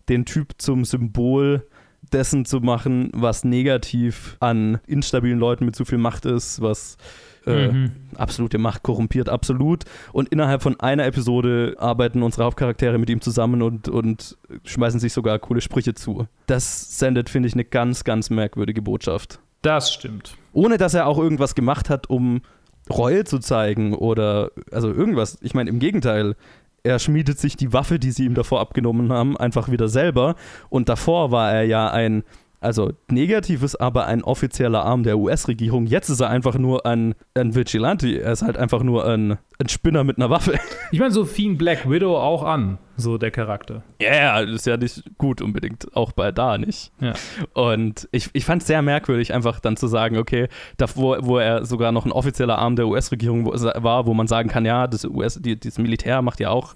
den 0.10 0.26
Typ 0.26 0.54
zum 0.58 0.86
Symbol 0.86 1.66
dessen 2.14 2.46
zu 2.46 2.60
machen, 2.60 3.10
was 3.14 3.44
negativ 3.44 4.38
an 4.40 4.80
instabilen 4.86 5.40
Leuten 5.40 5.66
mit 5.66 5.76
zu 5.76 5.86
viel 5.86 5.98
Macht 5.98 6.26
ist, 6.26 6.62
was 6.62 6.98
äh, 7.46 7.68
mhm. 7.68 7.92
absolute 8.16 8.58
Macht 8.58 8.84
korrumpiert, 8.84 9.30
absolut. 9.30 9.84
Und 10.14 10.30
innerhalb 10.30 10.62
von 10.62 10.80
einer 10.80 11.06
Episode 11.06 11.76
arbeiten 11.78 12.24
unsere 12.24 12.46
Hauptcharaktere 12.46 12.98
mit 12.98 13.10
ihm 13.10 13.22
zusammen 13.22 13.62
und, 13.62 13.88
und 13.90 14.38
schmeißen 14.66 15.00
sich 15.00 15.14
sogar 15.14 15.40
coole 15.40 15.62
Sprüche 15.62 15.94
zu. 15.94 16.28
Das 16.48 16.98
sendet, 16.98 17.30
finde 17.30 17.48
ich, 17.48 17.54
eine 17.54 17.66
ganz, 17.66 18.04
ganz 18.04 18.30
merkwürdige 18.30 18.82
Botschaft. 18.82 19.40
Das 19.62 19.94
stimmt. 19.94 20.38
Ohne 20.54 20.78
dass 20.78 20.94
er 20.94 21.08
auch 21.08 21.18
irgendwas 21.18 21.56
gemacht 21.56 21.90
hat, 21.90 22.10
um 22.10 22.42
Reue 22.90 23.24
zu 23.24 23.40
zeigen 23.40 23.94
oder 23.94 24.52
also 24.72 24.92
irgendwas. 24.92 25.38
Ich 25.42 25.54
meine, 25.54 25.70
im 25.70 25.80
Gegenteil, 25.80 26.36
er 26.84 27.00
schmiedet 27.00 27.40
sich 27.40 27.58
die 27.58 27.74
Waffe, 27.74 27.98
die 27.98 28.12
sie 28.12 28.26
ihm 28.26 28.36
davor 28.36 28.60
abgenommen 28.60 29.12
haben, 29.12 29.36
einfach 29.38 29.70
wieder 29.70 29.88
selber. 29.88 30.36
Und 30.70 30.88
davor 30.88 31.32
war 31.32 31.52
er 31.52 31.64
ja 31.64 31.90
ein 31.90 32.24
also 32.66 32.92
negativ 33.10 33.62
ist 33.62 33.76
aber 33.76 34.08
ein 34.08 34.24
offizieller 34.24 34.84
Arm 34.84 35.04
der 35.04 35.20
US-Regierung. 35.20 35.86
Jetzt 35.86 36.10
ist 36.10 36.20
er 36.20 36.30
einfach 36.30 36.58
nur 36.58 36.86
ein, 36.86 37.14
ein 37.36 37.54
Vigilante. 37.54 38.10
Er 38.10 38.32
ist 38.32 38.42
halt 38.42 38.58
einfach 38.58 38.82
nur 38.82 39.06
ein, 39.06 39.38
ein 39.60 39.70
Spinner 39.70 40.04
mit 40.04 40.18
einer 40.18 40.30
Waffe. 40.30 40.60
Ich 40.92 41.00
meine, 41.00 41.12
so 41.12 41.26
fing 41.26 41.58
Black 41.58 41.90
Widow 41.90 42.16
auch 42.16 42.44
an, 42.44 42.78
so 42.96 43.18
der 43.18 43.32
Charakter. 43.32 43.84
Ja, 44.00 44.12
yeah, 44.12 44.46
das 44.46 44.56
ist 44.56 44.68
ja 44.68 44.78
nicht 44.78 45.04
gut 45.18 45.42
unbedingt, 45.42 45.94
auch 45.96 46.12
bei 46.12 46.32
da 46.32 46.58
nicht. 46.58 46.92
Ja. 47.02 47.14
Und 47.54 48.08
ich, 48.12 48.30
ich 48.34 48.46
fand 48.46 48.62
es 48.62 48.68
sehr 48.68 48.82
merkwürdig, 48.82 49.34
einfach 49.34 49.60
dann 49.60 49.78
zu 49.78 49.88
sagen, 49.88 50.18
okay, 50.18 50.48
da, 50.78 50.86
wo, 50.96 51.18
wo 51.20 51.40
er 51.40 51.66
sogar 51.66 51.92
noch 51.92 52.06
ein 52.06 52.12
offizieller 52.12 52.60
Arm 52.60 52.76
der 52.76 52.88
US-Regierung 52.88 53.48
war, 53.48 54.06
wo 54.06 54.14
man 54.14 54.28
sagen 54.28 54.48
kann, 54.48 54.64
ja, 54.64 54.88
das, 54.88 55.04
US, 55.06 55.40
die, 55.42 55.60
das 55.60 55.80
Militär 55.80 56.22
macht 56.22 56.40
ja 56.40 56.52
auch 56.52 56.76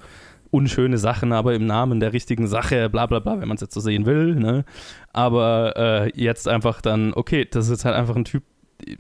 unschöne 0.52 0.98
Sachen, 0.98 1.32
aber 1.32 1.54
im 1.54 1.66
Namen 1.66 2.00
der 2.00 2.14
richtigen 2.14 2.48
Sache, 2.48 2.90
bla 2.90 3.06
bla 3.06 3.20
bla, 3.20 3.40
wenn 3.40 3.48
man 3.48 3.56
es 3.56 3.62
jetzt 3.62 3.74
so 3.74 3.80
sehen 3.80 4.06
will. 4.06 4.36
Ne? 4.36 4.66
Aber 5.14 5.74
äh, 5.78 6.12
jetzt 6.16 6.48
einfach 6.48 6.82
dann, 6.82 7.14
okay, 7.14 7.48
das 7.50 7.70
ist 7.70 7.86
halt 7.86 7.96
einfach 7.96 8.16
ein 8.16 8.26
Typ 8.26 8.44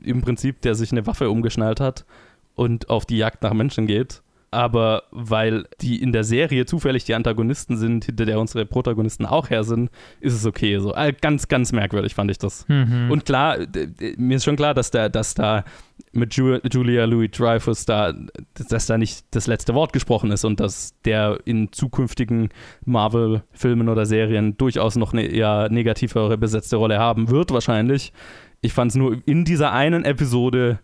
im 0.03 0.21
Prinzip, 0.21 0.61
der 0.61 0.75
sich 0.75 0.91
eine 0.91 1.07
Waffe 1.07 1.29
umgeschnallt 1.29 1.79
hat 1.79 2.05
und 2.55 2.89
auf 2.89 3.05
die 3.05 3.17
Jagd 3.17 3.43
nach 3.43 3.53
Menschen 3.53 3.87
geht. 3.87 4.21
Aber 4.51 5.03
weil 5.11 5.65
die 5.81 6.01
in 6.01 6.11
der 6.11 6.23
Serie 6.23 6.65
zufällig 6.65 7.03
die 7.03 7.13
Antagonisten 7.13 7.77
sind, 7.77 8.05
hinter 8.05 8.25
der 8.25 8.39
unsere 8.39 8.65
Protagonisten 8.65 9.25
auch 9.25 9.49
her 9.49 9.63
sind, 9.63 9.89
ist 10.19 10.33
es 10.33 10.45
okay. 10.45 10.79
So 10.79 10.93
äh, 10.93 11.13
ganz, 11.19 11.47
ganz 11.47 11.71
merkwürdig 11.71 12.15
fand 12.15 12.31
ich 12.31 12.37
das. 12.37 12.67
Mhm. 12.67 13.11
Und 13.11 13.25
klar, 13.25 13.57
mir 14.17 14.37
ist 14.37 14.43
schon 14.43 14.55
klar, 14.55 14.73
dass 14.73 14.91
da, 14.91 15.09
dass 15.09 15.33
da 15.33 15.63
mit 16.11 16.33
Ju 16.33 16.59
Julia 16.71 17.05
Louis 17.05 17.31
Dreyfus 17.31 17.85
da, 17.85 18.13
dass 18.69 18.85
da 18.85 18.97
nicht 18.97 19.25
das 19.31 19.47
letzte 19.47 19.75
Wort 19.75 19.93
gesprochen 19.93 20.31
ist 20.31 20.45
und 20.45 20.59
dass 20.59 20.99
der 21.05 21.39
in 21.45 21.71
zukünftigen 21.71 22.49
Marvel-Filmen 22.85 23.89
oder 23.89 24.05
Serien 24.05 24.57
durchaus 24.57 24.95
noch 24.95 25.13
eine 25.13 25.23
eher 25.23 25.69
negativere 25.69 26.37
besetzte 26.37 26.77
Rolle 26.77 26.99
haben 26.99 27.29
wird, 27.29 27.51
wahrscheinlich. 27.51 28.13
Ich 28.61 28.73
fand 28.73 28.91
es 28.91 28.95
nur 28.95 29.17
in 29.25 29.45
dieser 29.45 29.71
einen 29.71 30.05
Episode 30.05 30.79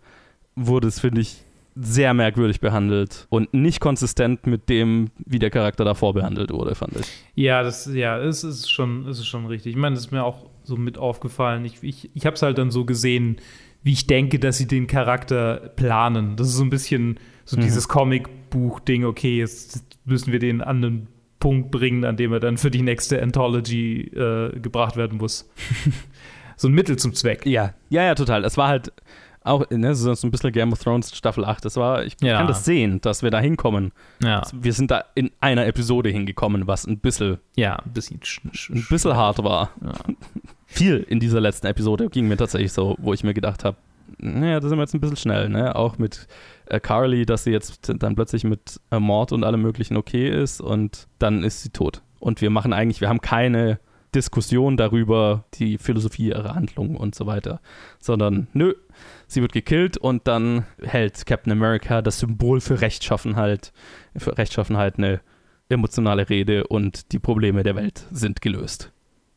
wurde 0.56 0.88
es, 0.88 1.00
finde 1.00 1.22
ich, 1.22 1.45
sehr 1.76 2.14
merkwürdig 2.14 2.62
behandelt 2.62 3.28
und 3.30 3.54
nicht 3.54 3.80
konsistent 3.82 4.48
mit 4.48 4.70
dem, 4.70 5.10
wie 5.26 5.40
der 5.40 5.50
Charakter 5.50 5.84
davor 5.84 6.14
behandelt 6.14 6.52
wurde, 6.52 6.74
fand 6.76 6.96
ich. 6.96 7.08
Ja, 7.36 7.64
das, 7.64 7.86
ja, 7.94 8.18
es 8.18 8.44
ist 8.46 8.72
schon, 8.72 9.06
es 9.08 9.20
ist 9.20 9.28
schon 9.28 9.46
richtig. 9.46 9.72
Ich 9.72 9.78
meine, 9.78 9.96
das 9.96 10.06
ist 10.06 10.12
mir 10.12 10.24
auch 10.24 10.46
so 10.64 10.78
mit 10.78 10.98
aufgefallen. 10.98 11.66
Ich, 11.66 11.84
ich, 11.84 12.10
ich 12.14 12.26
habe 12.26 12.36
es 12.36 12.42
halt 12.42 12.58
dann 12.58 12.72
so 12.72 12.86
gesehen, 12.86 13.38
wie 13.84 13.92
ich 13.92 14.08
denke, 14.08 14.40
dass 14.40 14.58
sie 14.58 14.68
den 14.68 14.88
Charakter 14.88 15.72
planen. 15.76 16.38
Das 16.38 16.48
ist 16.48 16.56
so 16.56 16.64
ein 16.64 16.70
bisschen 16.70 17.20
so 17.44 17.58
Mhm. 17.58 17.62
dieses 17.62 17.88
Comicbuch-Ding, 17.90 19.06
okay, 19.06 19.38
jetzt 19.38 19.84
müssen 20.06 20.32
wir 20.32 20.40
den 20.40 20.62
an 20.62 20.78
einen 20.84 21.08
Punkt 21.40 21.70
bringen, 21.72 22.06
an 22.06 22.18
dem 22.18 22.32
er 22.34 22.40
dann 22.40 22.58
für 22.58 22.72
die 22.72 22.82
nächste 22.82 23.22
Anthology 23.22 24.02
äh, 24.16 24.58
gebracht 24.60 24.96
werden 24.96 25.18
muss. 25.20 25.48
so 26.58 26.68
ein 26.70 26.74
Mittel 26.74 26.96
zum 26.98 27.14
Zweck. 27.14 27.46
Ja, 27.46 27.74
ja, 27.90 28.04
ja, 28.04 28.16
total. 28.16 28.44
Es 28.46 28.58
war 28.58 28.70
halt 28.70 28.92
auch, 29.46 29.70
ne, 29.70 29.94
so 29.96 30.12
ein 30.12 30.32
bisschen 30.32 30.52
Game 30.52 30.72
of 30.74 30.80
Thrones 30.84 31.16
Staffel 31.16 31.46
8. 31.46 31.64
Das 31.66 31.76
war, 31.78 32.04
ich 32.04 32.16
Ja. 32.22 32.38
kann 32.38 32.48
das 32.48 32.66
sehen, 32.66 33.00
dass 33.02 33.24
wir 33.24 33.32
da 33.32 33.40
hinkommen. 33.40 33.92
Ja, 34.22 34.42
Wir 34.54 34.74
sind 34.74 34.92
da 34.92 35.06
in 35.16 35.32
einer 35.40 35.66
Episode 35.68 36.10
hingekommen, 36.10 36.68
was 36.68 36.86
ein 36.88 36.98
bisschen, 37.00 37.38
ja 37.56 37.76
ein 37.78 37.94
bisschen. 37.94 38.20
sch- 38.22 38.42
sch- 38.54 38.74
ein 38.74 38.86
bisschen 38.90 39.16
hart 39.16 39.44
war. 39.44 39.70
Ja. 39.84 39.92
Viel 40.66 41.06
in 41.08 41.20
dieser 41.20 41.40
letzten 41.40 41.68
Episode 41.68 42.10
ging 42.10 42.28
mir 42.28 42.38
tatsächlich 42.38 42.74
so, 42.74 42.96
wo 43.00 43.14
ich 43.14 43.24
mir 43.24 43.34
gedacht 43.34 43.64
habe, 43.64 43.78
naja, 44.18 44.60
da 44.60 44.68
sind 44.68 44.78
wir 44.78 44.84
jetzt 44.84 44.94
ein 44.94 45.00
bisschen 45.00 45.18
schnell, 45.18 45.50
ne? 45.50 45.76
Auch 45.76 45.98
mit 45.98 46.28
äh, 46.68 46.80
Carly, 46.80 47.26
dass 47.26 47.44
sie 47.44 47.52
jetzt 47.52 47.92
dann 47.98 48.16
plötzlich 48.16 48.44
mit 48.44 48.80
äh, 48.92 49.00
Mord 49.00 49.32
und 49.32 49.44
allem 49.44 49.62
möglichen 49.62 49.96
okay 49.98 50.30
ist 50.30 50.62
und 50.62 51.08
dann 51.20 51.44
ist 51.44 51.62
sie 51.64 51.70
tot. 51.70 52.02
Und 52.20 52.42
wir 52.42 52.50
machen 52.50 52.74
eigentlich, 52.74 53.02
wir 53.02 53.10
haben 53.10 53.22
keine 53.22 53.80
Diskussion 54.16 54.78
darüber, 54.78 55.44
die 55.56 55.78
Philosophie 55.78 56.30
ihrer 56.30 56.56
Handlung 56.56 56.96
und 56.96 57.14
so 57.16 57.26
weiter, 57.26 57.62
sondern 58.00 58.48
nö, 58.54 58.74
sie 59.28 59.42
wird 59.42 59.54
gekillt 59.54 59.98
und 59.98 60.28
dann 60.28 60.66
hält 60.82 61.26
Captain 61.26 61.52
America 61.52 62.02
das 62.02 62.20
Symbol 62.20 62.62
für 62.62 62.82
Rechtschaffenheit, 62.82 63.74
für 64.16 64.38
Rechtschaffenheit 64.38 64.98
eine 64.98 65.22
emotionale 65.70 66.30
Rede 66.30 66.66
und 66.68 67.12
die 67.12 67.20
Probleme 67.20 67.64
der 67.64 67.76
Welt 67.76 68.06
sind 68.12 68.42
gelöst. 68.42 68.92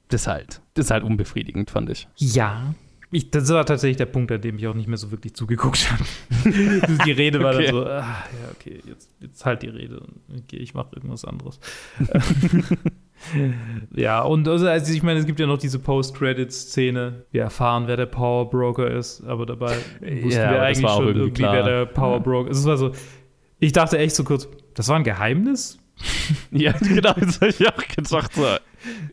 Das 0.08 0.22
ist 0.22 0.26
halt, 0.26 0.60
das 0.74 0.86
ist 0.86 0.90
halt 0.90 1.04
unbefriedigend, 1.04 1.70
fand 1.70 1.90
ich. 1.90 2.08
Ja. 2.16 2.74
Ich, 3.10 3.30
das 3.30 3.48
war 3.48 3.64
tatsächlich 3.64 3.96
der 3.96 4.04
Punkt, 4.04 4.30
an 4.32 4.42
dem 4.42 4.58
ich 4.58 4.66
auch 4.66 4.74
nicht 4.74 4.86
mehr 4.86 4.98
so 4.98 5.10
wirklich 5.10 5.32
zugeguckt 5.34 5.90
habe. 5.90 6.04
die 7.06 7.12
Rede 7.12 7.42
war 7.42 7.54
Okay. 7.54 7.64
dann 7.64 7.74
so, 7.74 7.86
ah, 7.86 8.00
ja, 8.02 8.50
okay, 8.52 8.82
jetzt, 8.86 9.10
jetzt 9.20 9.46
halt 9.46 9.62
die 9.62 9.68
Rede. 9.68 10.02
Okay, 10.30 10.56
ich 10.58 10.74
mache 10.74 10.94
irgendwas 10.94 11.24
anderes. 11.24 11.58
ja, 13.94 14.22
und 14.22 14.46
also, 14.48 14.66
also 14.68 14.92
ich 14.92 15.02
meine, 15.02 15.18
es 15.20 15.26
gibt 15.26 15.40
ja 15.40 15.46
noch 15.46 15.58
diese 15.58 15.78
Post-Credit-Szene. 15.78 17.24
Wir 17.30 17.42
erfahren, 17.42 17.84
wer 17.86 17.96
der 17.96 18.06
Power 18.06 18.48
Broker 18.48 18.90
ist, 18.90 19.22
aber 19.26 19.44
dabei 19.46 19.76
wussten 20.00 20.30
Ja, 20.30 20.50
wir 20.52 20.62
eigentlich 20.62 20.90
schon 20.90 21.06
irgendwie 21.08 21.30
klar. 21.32 21.52
wer 21.54 21.62
der 21.62 21.86
Power 21.86 22.20
Broker 22.20 22.50
ist. 22.50 22.58
Es 22.58 22.66
war 22.66 22.76
so, 22.76 22.92
ich 23.58 23.72
dachte 23.72 23.98
echt 23.98 24.14
so 24.14 24.24
kurz, 24.24 24.48
das 24.74 24.88
war 24.88 24.96
ein 24.96 25.04
Geheimnis? 25.04 25.78
Ja, 26.52 26.72
genau, 26.72 27.12
das 27.14 27.40
habe 27.40 27.48
ich 27.48 27.66
auch 27.68 27.76
gedacht. 27.76 28.32
So. 28.32 28.46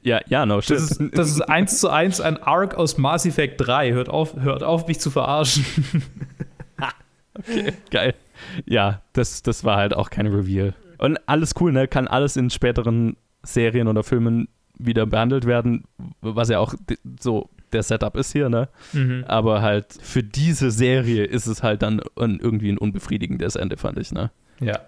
Ja, 0.03 0.19
ja, 0.27 0.45
no 0.45 0.61
shit. 0.61 0.75
Das 0.77 0.91
ist, 0.91 1.01
das 1.13 1.29
ist 1.29 1.41
eins 1.41 1.79
zu 1.79 1.89
eins 1.89 2.21
ein 2.21 2.37
Arc 2.41 2.75
aus 2.75 2.97
Mass 2.97 3.25
Effect 3.25 3.65
3. 3.65 3.91
Hört 3.93 4.09
auf, 4.09 4.35
hört 4.35 4.61
auf 4.63 4.87
mich 4.87 4.99
zu 4.99 5.09
verarschen. 5.09 5.65
Geil. 7.91 8.13
Ja, 8.65 9.01
das, 9.13 9.41
das 9.43 9.63
war 9.63 9.77
halt 9.77 9.95
auch 9.95 10.09
kein 10.09 10.27
Reveal. 10.27 10.73
Und 10.97 11.17
alles 11.27 11.53
cool, 11.59 11.71
ne? 11.71 11.87
Kann 11.87 12.07
alles 12.07 12.37
in 12.37 12.49
späteren 12.49 13.17
Serien 13.45 13.87
oder 13.87 14.03
Filmen 14.03 14.49
wieder 14.77 15.05
behandelt 15.05 15.45
werden, 15.45 15.85
was 16.21 16.49
ja 16.49 16.59
auch 16.59 16.75
so 17.19 17.49
der 17.71 17.83
Setup 17.83 18.15
ist 18.17 18.31
hier, 18.33 18.49
ne? 18.49 18.69
Aber 19.27 19.61
halt 19.61 19.97
für 20.01 20.23
diese 20.23 20.71
Serie 20.71 21.23
ist 21.23 21.47
es 21.47 21.63
halt 21.63 21.81
dann 21.81 22.01
irgendwie 22.15 22.69
ein 22.69 22.77
unbefriedigendes 22.77 23.55
Ende, 23.55 23.77
fand 23.77 23.97
ich, 23.99 24.11
ne? 24.11 24.31
Ja. 24.59 24.79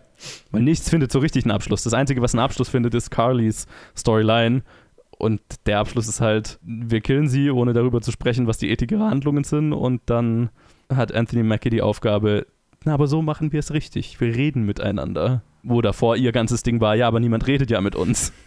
Weil 0.52 0.64
nichts 0.64 0.90
findet 0.90 1.12
so 1.12 1.20
richtig 1.20 1.46
einen 1.46 1.52
Abschluss. 1.52 1.84
Das 1.84 1.94
Einzige, 1.94 2.22
was 2.22 2.34
einen 2.34 2.44
Abschluss 2.44 2.70
findet, 2.70 2.94
ist 2.96 3.12
Carlys 3.12 3.68
Storyline. 3.96 4.64
Und 5.20 5.42
der 5.66 5.80
Abschluss 5.80 6.08
ist 6.08 6.22
halt, 6.22 6.60
wir 6.64 7.02
killen 7.02 7.28
sie, 7.28 7.50
ohne 7.50 7.74
darüber 7.74 8.02
zu 8.02 8.12
sprechen, 8.12 8.48
was 8.48 8.58
die 8.58 8.70
Ethik 8.70 8.92
ihrer 8.92 9.10
Handlungen 9.10 9.44
sind. 9.44 9.74
Und 9.74 10.02
dann 10.06 10.50
hat 10.94 11.14
Anthony 11.14 11.44
Mackie 11.44 11.70
die 11.70 11.82
Aufgabe, 11.82 12.46
na, 12.86 12.94
aber 12.94 13.08
so 13.08 13.22
machen 13.22 13.52
wir 13.52 13.60
es 13.60 13.74
richtig. 13.74 14.20
Wir 14.22 14.36
reden 14.36 14.64
miteinander. 14.66 15.42
Wo 15.70 15.82
davor 15.82 16.16
ihr 16.16 16.32
ganzes 16.32 16.64
Ding 16.64 16.80
war, 16.82 16.96
ja, 16.96 17.08
aber 17.08 17.20
niemand 17.20 17.46
redet 17.48 17.70
ja 17.70 17.82
mit 17.82 17.96
uns. 17.96 18.32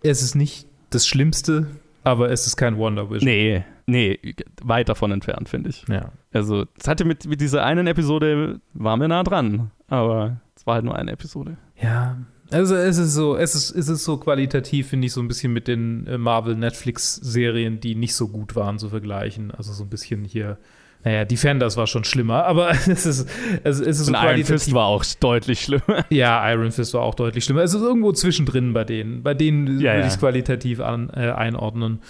Es 0.00 0.22
ist 0.22 0.36
nicht 0.36 0.68
das 0.90 1.08
Schlimmste, 1.08 1.66
aber 2.04 2.30
es 2.30 2.46
ist 2.46 2.56
kein 2.56 2.76
Wonder 2.76 3.10
Vision. 3.10 3.24
Nee, 3.24 3.64
nee, 3.86 4.36
weit 4.62 4.88
davon 4.88 5.10
entfernt, 5.10 5.48
finde 5.48 5.70
ich. 5.70 5.84
Ja. 5.88 6.12
Also, 6.32 6.66
es 6.78 6.86
hatte 6.86 7.04
mit, 7.04 7.26
mit 7.26 7.40
dieser 7.40 7.64
einen 7.64 7.88
Episode, 7.88 8.60
waren 8.74 9.00
wir 9.00 9.08
nah 9.08 9.24
dran. 9.24 9.72
Aber 9.88 10.40
es 10.54 10.66
war 10.66 10.74
halt 10.74 10.84
nur 10.84 10.96
eine 10.96 11.10
Episode. 11.10 11.56
Ja. 11.82 12.16
Also 12.50 12.74
es 12.76 12.96
ist 12.96 13.12
so, 13.12 13.36
es 13.36 13.54
ist, 13.54 13.72
es 13.72 13.88
ist 13.88 14.04
so 14.04 14.16
qualitativ, 14.16 14.88
finde 14.88 15.06
ich, 15.06 15.12
so 15.12 15.20
ein 15.20 15.28
bisschen 15.28 15.52
mit 15.52 15.68
den 15.68 16.06
äh, 16.06 16.16
Marvel-Netflix-Serien, 16.16 17.80
die 17.80 17.94
nicht 17.94 18.14
so 18.14 18.28
gut 18.28 18.56
waren, 18.56 18.78
zu 18.78 18.88
vergleichen. 18.88 19.50
Also 19.50 19.72
so 19.72 19.84
ein 19.84 19.90
bisschen 19.90 20.24
hier, 20.24 20.56
naja, 21.04 21.24
Defenders 21.24 21.76
war 21.76 21.86
schon 21.86 22.04
schlimmer, 22.04 22.44
aber 22.44 22.70
es 22.88 22.88
ist, 23.06 23.28
es, 23.64 23.80
es 23.80 24.00
ist 24.00 24.06
so 24.06 24.12
Und 24.12 24.18
Iron 24.22 24.44
Fist 24.44 24.72
war 24.74 24.86
auch 24.86 25.04
deutlich 25.20 25.60
schlimmer. 25.62 26.04
Ja, 26.10 26.50
Iron 26.52 26.72
Fist 26.72 26.92
war 26.94 27.02
auch 27.02 27.14
deutlich 27.14 27.44
schlimmer. 27.44 27.62
Es 27.62 27.74
ist 27.74 27.82
irgendwo 27.82 28.12
zwischendrin 28.12 28.72
bei 28.72 28.84
denen. 28.84 29.22
Bei 29.22 29.34
denen 29.34 29.66
Ja, 29.80 29.92
würde 29.92 30.00
ja. 30.00 30.06
ich 30.06 30.12
es 30.12 30.18
qualitativ 30.18 30.80
an, 30.80 31.10
äh, 31.14 31.30
einordnen. 31.30 32.00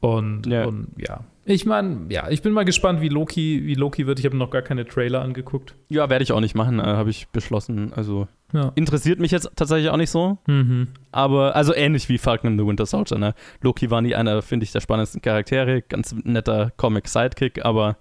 Und 0.00 0.46
Ja. 0.46 0.64
und, 0.64 0.88
ja. 0.96 1.24
Ich 1.44 1.64
meine, 1.64 2.06
ja, 2.10 2.28
ich 2.28 2.42
bin 2.42 2.52
mal 2.52 2.64
gespannt, 2.66 3.00
wie 3.00 3.08
Loki, 3.08 3.62
wie 3.64 3.74
Loki 3.74 4.06
wird. 4.06 4.18
Ich 4.18 4.26
habe 4.26 4.36
noch 4.36 4.50
gar 4.50 4.60
keine 4.60 4.84
Trailer 4.86 5.22
angeguckt. 5.22 5.74
Ja, 5.88 6.10
werde 6.10 6.22
ich 6.22 6.30
auch 6.32 6.40
nicht 6.40 6.54
machen, 6.54 6.78
äh, 6.78 6.82
habe 6.82 7.08
ich 7.08 7.28
beschlossen. 7.28 7.92
Also 7.94 8.28
Ja. 8.52 8.70
interessiert 8.74 9.18
mich 9.18 9.30
jetzt 9.30 9.50
tatsächlich 9.56 9.88
auch 9.90 9.96
nicht 9.96 10.10
so. 10.10 10.36
Mhm. 10.46 10.88
Aber, 11.10 11.56
also 11.56 11.74
ähnlich 11.74 12.08
wie 12.10 12.18
Falcon 12.18 12.50
and 12.50 12.60
the 12.60 12.66
Winter 12.66 12.84
Soldier, 12.84 13.16
ne? 13.18 13.34
Loki 13.62 13.90
war 13.90 14.02
nie 14.02 14.14
einer, 14.14 14.42
finde 14.42 14.64
ich, 14.64 14.72
der 14.72 14.80
spannendsten 14.82 15.22
Charaktere. 15.22 15.80
Ganz 15.80 16.14
netter 16.22 16.70
Comic-Sidekick, 16.76 17.64
aber 17.64 17.96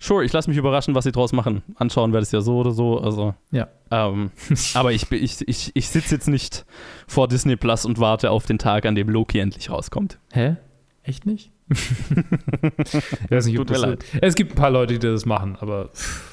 sure, 0.00 0.24
ich 0.24 0.32
lasse 0.32 0.50
mich 0.50 0.58
überraschen, 0.58 0.94
was 0.94 1.04
sie 1.04 1.12
draus 1.12 1.32
machen. 1.32 1.62
Anschauen 1.76 2.12
werde 2.12 2.22
ich 2.22 2.28
es 2.28 2.32
ja 2.32 2.40
so 2.40 2.58
oder 2.58 2.72
so, 2.72 2.98
also. 2.98 3.34
Ja. 3.52 3.68
Ähm, 3.90 4.30
aber 4.74 4.92
ich, 4.92 5.10
ich, 5.12 5.46
ich, 5.46 5.70
ich 5.74 5.88
sitze 5.88 6.14
jetzt 6.16 6.28
nicht 6.28 6.64
vor 7.06 7.28
Disney 7.28 7.56
Plus 7.56 7.84
und 7.84 7.98
warte 8.00 8.30
auf 8.30 8.46
den 8.46 8.58
Tag, 8.58 8.86
an 8.86 8.94
dem 8.94 9.08
Loki 9.08 9.38
endlich 9.38 9.70
rauskommt. 9.70 10.18
Hä? 10.32 10.56
Echt 11.02 11.26
nicht? 11.26 11.52
ich 11.70 13.30
weiß 13.30 13.46
nicht, 13.46 13.56
Tut 13.56 13.68
mir 13.68 13.74
das, 13.74 13.82
leid. 13.82 14.04
Es 14.20 14.34
gibt 14.34 14.52
ein 14.52 14.56
paar 14.56 14.70
Leute, 14.70 14.94
die 14.94 15.06
das 15.06 15.24
machen, 15.24 15.56
aber 15.60 15.90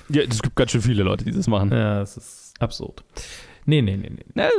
Ja, 0.09 0.23
es 0.23 0.41
gibt 0.41 0.55
ganz 0.55 0.71
schön 0.71 0.81
viele 0.81 1.03
Leute, 1.03 1.25
die 1.25 1.31
das 1.31 1.47
machen. 1.47 1.71
ja, 1.71 2.01
es 2.01 2.17
ist 2.17 2.53
absurd. 2.59 3.03
Nee, 3.69 3.81
nee, 3.81 3.97
nee, 3.97 4.09
nee. 4.09 4.23
Ja, 4.41 4.49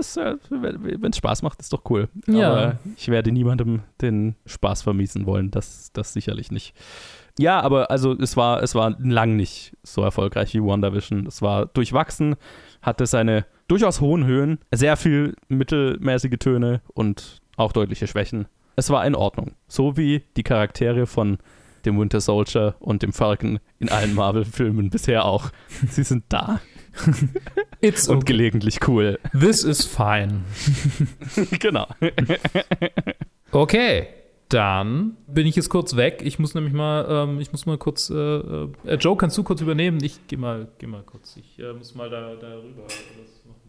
wenn 0.51 1.11
es 1.11 1.17
Spaß 1.17 1.43
macht, 1.43 1.61
ist 1.61 1.73
doch 1.73 1.83
cool. 1.89 2.09
Ja. 2.27 2.51
Aber 2.53 2.79
ich 2.97 3.09
werde 3.09 3.33
niemandem 3.33 3.81
den 4.03 4.37
Spaß 4.45 4.83
vermiesen 4.83 5.25
wollen. 5.25 5.51
Das, 5.51 5.91
das 5.95 6.13
sicherlich 6.13 6.51
nicht. 6.51 6.75
Ja, 7.39 7.61
aber 7.61 7.91
also 7.91 8.13
es 8.13 8.37
war, 8.37 8.63
es 8.63 8.75
war 8.75 8.97
lang 8.99 9.37
nicht 9.37 9.77
so 9.83 10.03
erfolgreich 10.03 10.55
wie 10.55 10.63
WandaVision. 10.63 11.27
Es 11.27 11.41
war 11.41 11.67
durchwachsen, 11.67 12.37
hatte 12.83 13.07
seine 13.07 13.47
durchaus 13.69 14.01
hohen 14.01 14.25
Höhen, 14.25 14.59
sehr 14.73 14.97
viel 14.97 15.35
mittelmäßige 15.49 16.39
Töne 16.39 16.81
und 16.95 17.41
auch 17.57 17.73
deutliche 17.73 18.07
Schwächen. 18.07 18.47
Es 18.77 18.91
war 18.91 19.07
in 19.07 19.15
Ordnung. 19.15 19.53
So 19.69 19.97
wie 19.97 20.25
die 20.37 20.43
Charaktere 20.43 21.07
von 21.07 21.39
dem 21.85 21.99
Winter 21.99 22.21
Soldier 22.21 22.75
und 22.81 23.03
dem 23.03 23.13
Falcon 23.13 23.61
in 23.79 23.89
allen 23.89 24.15
Marvel-Filmen 24.15 24.91
bisher 24.91 25.25
auch. 25.25 25.51
Sie 25.89 26.03
sind 26.03 26.25
da 26.29 26.61
It's 27.81 28.09
und 28.09 28.19
okay. 28.19 28.33
gelegentlich 28.33 28.87
cool. 28.89 29.19
This 29.39 29.63
is 29.63 29.85
fine. 29.85 30.43
genau. 31.61 31.87
Okay, 33.53 34.09
dann 34.49 35.17
bin 35.27 35.47
ich 35.47 35.57
jetzt 35.57 35.69
kurz 35.69 35.97
weg. 35.97 36.21
Ich 36.23 36.39
muss 36.39 36.55
nämlich 36.55 36.73
mal, 36.73 37.07
ähm, 37.09 37.41
ich 37.41 37.53
muss 37.53 37.67
mal 37.67 37.79
kurz, 37.79 38.11
äh, 38.11 38.15
äh, 38.15 38.95
Joe, 38.99 39.17
kannst 39.17 39.37
du 39.37 39.43
kurz 39.43 39.61
übernehmen? 39.61 40.03
Ich 40.03 40.27
geh 40.27 40.37
mal, 40.37 40.69
geh 40.79 40.87
mal 40.87 41.03
kurz. 41.03 41.37
Ich 41.37 41.59
äh, 41.59 41.73
muss 41.73 41.95
mal 41.95 42.09
da, 42.09 42.35
da 42.35 42.55
rüber 42.57 42.85
was 42.85 43.45
machen. 43.45 43.69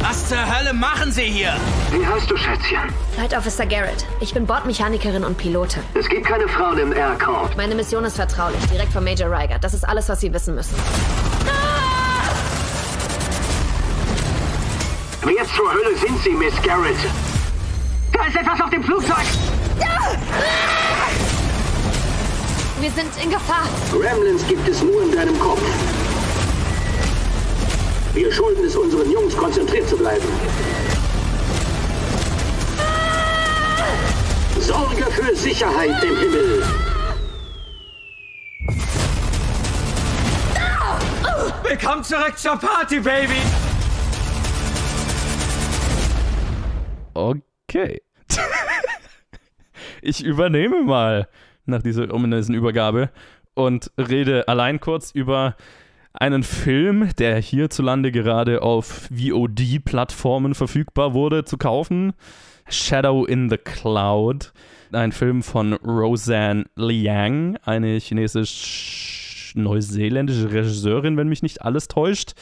Was 0.00 0.28
zur 0.28 0.38
Hölle 0.38 0.74
machen 0.74 1.12
Sie 1.12 1.22
hier? 1.22 1.54
Wie 1.90 2.04
heißt 2.04 2.30
du, 2.30 2.36
Schätzchen? 2.36 2.90
Flight 3.12 3.36
Officer 3.36 3.64
Garrett. 3.64 4.04
Ich 4.20 4.34
bin 4.34 4.44
Bordmechanikerin 4.44 5.24
und 5.24 5.38
Pilotin. 5.38 5.82
Es 5.94 6.08
gibt 6.08 6.26
keine 6.26 6.46
Frauen 6.48 6.78
im 6.78 6.92
Air 6.92 7.16
Corps. 7.18 7.50
Meine 7.56 7.74
Mission 7.74 8.04
ist 8.04 8.16
vertraulich, 8.16 8.62
direkt 8.66 8.92
von 8.92 9.02
Major 9.02 9.30
Riger. 9.30 9.58
Das 9.58 9.72
ist 9.74 9.84
alles, 9.84 10.08
was 10.08 10.20
Sie 10.20 10.32
wissen 10.32 10.54
müssen. 10.54 10.74
Wer 15.26 15.42
zur 15.46 15.72
Hölle 15.72 15.96
sind 15.96 16.22
Sie, 16.22 16.32
Miss 16.32 16.52
Garrett? 16.62 16.98
Da 18.12 18.26
ist 18.26 18.36
etwas 18.36 18.60
auf 18.60 18.68
dem 18.68 18.84
Flugzeug! 18.84 19.24
Wir 22.78 22.90
sind 22.90 23.10
in 23.22 23.30
Gefahr. 23.30 23.66
Gremlins 23.90 24.46
gibt 24.46 24.68
es 24.68 24.82
nur 24.82 25.02
in 25.02 25.12
deinem 25.12 25.38
Kopf. 25.38 25.62
Wir 28.12 28.30
schulden 28.30 28.66
es 28.66 28.76
unseren 28.76 29.10
Jungs, 29.10 29.34
konzentriert 29.34 29.88
zu 29.88 29.96
bleiben. 29.96 30.28
Sorge 34.60 35.04
für 35.10 35.34
Sicherheit 35.34 36.04
im 36.04 36.16
Himmel. 36.18 36.62
Willkommen 41.62 42.04
zurück 42.04 42.36
zur 42.36 42.56
Party, 42.58 43.00
Baby! 43.00 43.40
Okay. 47.14 48.02
ich 50.02 50.24
übernehme 50.24 50.82
mal 50.82 51.28
nach 51.64 51.82
dieser 51.82 52.12
ominösen 52.12 52.54
Übergabe 52.54 53.10
und 53.54 53.90
rede 53.96 54.48
allein 54.48 54.80
kurz 54.80 55.12
über 55.12 55.56
einen 56.12 56.42
Film, 56.42 57.08
der 57.18 57.40
hierzulande 57.40 58.12
gerade 58.12 58.60
auf 58.62 59.08
VOD-Plattformen 59.10 60.54
verfügbar 60.54 61.14
wurde, 61.14 61.44
zu 61.44 61.56
kaufen. 61.56 62.12
Shadow 62.68 63.24
in 63.24 63.48
the 63.50 63.58
Cloud. 63.58 64.52
Ein 64.92 65.12
Film 65.12 65.42
von 65.42 65.72
Roseanne 65.74 66.64
Liang, 66.76 67.56
eine 67.64 67.98
chinesisch-neuseeländische 67.98 70.52
Regisseurin, 70.52 71.16
wenn 71.16 71.28
mich 71.28 71.42
nicht 71.42 71.62
alles 71.62 71.88
täuscht. 71.88 72.34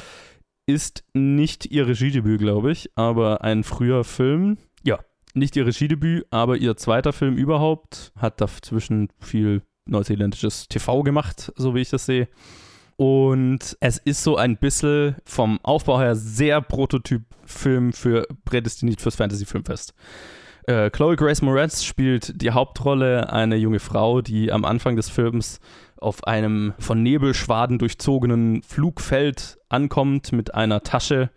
Ist 0.67 1.05
nicht 1.13 1.67
ihr 1.67 1.87
Regiedebüt, 1.87 2.41
glaube 2.41 2.73
ich, 2.73 2.91
aber 2.95 3.43
ein 3.43 3.65
früher 3.65 4.05
Film. 4.05 4.59
Ja, 4.85 5.01
nicht 5.35 5.57
ihr 5.57 5.67
Regiedebüt, 5.67 6.27
aber 6.31 6.57
ihr 6.57 6.77
zweiter 6.77 7.13
Film 7.13 7.37
überhaupt. 7.37 8.13
Hat 8.17 8.41
dazwischen 8.41 9.09
viel 9.21 9.63
neuseeländisches 9.87 10.69
TV 10.69 11.03
gemacht, 11.03 11.53
so 11.57 11.75
wie 11.75 11.81
ich 11.81 11.91
das 11.91 12.07
sehe. 12.07 12.29
Und 12.97 13.77
es 13.81 13.99
ist 13.99 14.23
so 14.23 14.37
ein 14.37 14.57
bisschen 14.59 15.17
vom 15.25 15.59
Aufbau 15.63 15.99
her 15.99 16.15
sehr 16.15 16.61
Prototyp-Film 16.61 17.93
für 17.93 18.27
prädestiniert 18.45 19.01
fürs 19.01 19.17
Fantasy-Filmfest. 19.17 19.95
Äh, 20.67 20.91
Chloe 20.91 21.17
Grace 21.17 21.43
Moretz 21.43 21.83
spielt 21.83 22.41
die 22.41 22.53
Hauptrolle, 22.53 23.33
eine 23.33 23.57
junge 23.57 23.81
Frau, 23.81 24.21
die 24.21 24.53
am 24.53 24.65
Anfang 24.65 24.95
des 24.95 25.09
Films 25.09 25.59
auf 26.03 26.25
einem 26.25 26.75
von 26.79 27.03
Nebelschwaden 27.03 27.79
durchzogenen 27.79 28.63
Flugfeld 28.63 29.59
ankommt 29.69 30.33
mit 30.33 30.55
einer 30.55 30.83
Tasche 30.83 31.31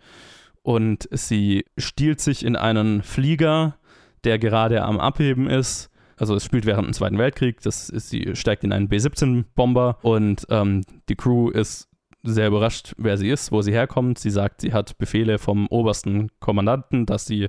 und 0.62 1.08
sie 1.12 1.64
stiehlt 1.78 2.20
sich 2.20 2.44
in 2.44 2.56
einen 2.56 3.02
Flieger, 3.02 3.76
der 4.24 4.38
gerade 4.38 4.82
am 4.82 4.98
Abheben 4.98 5.48
ist. 5.48 5.90
Also 6.16 6.34
es 6.34 6.44
spielt 6.44 6.66
während 6.66 6.86
dem 6.88 6.92
Zweiten 6.92 7.18
Weltkrieg. 7.18 7.60
Das 7.60 7.88
ist, 7.88 8.10
sie 8.10 8.34
steigt 8.34 8.64
in 8.64 8.72
einen 8.72 8.88
B-17-Bomber 8.88 9.98
und 10.02 10.46
ähm, 10.50 10.82
die 11.08 11.14
Crew 11.14 11.50
ist 11.50 11.88
sehr 12.24 12.48
überrascht, 12.48 12.94
wer 12.98 13.16
sie 13.16 13.28
ist, 13.28 13.52
wo 13.52 13.62
sie 13.62 13.72
herkommt. 13.72 14.18
Sie 14.18 14.30
sagt, 14.30 14.62
sie 14.62 14.72
hat 14.72 14.98
Befehle 14.98 15.38
vom 15.38 15.68
obersten 15.68 16.30
Kommandanten, 16.40 17.06
dass 17.06 17.26
sie 17.26 17.48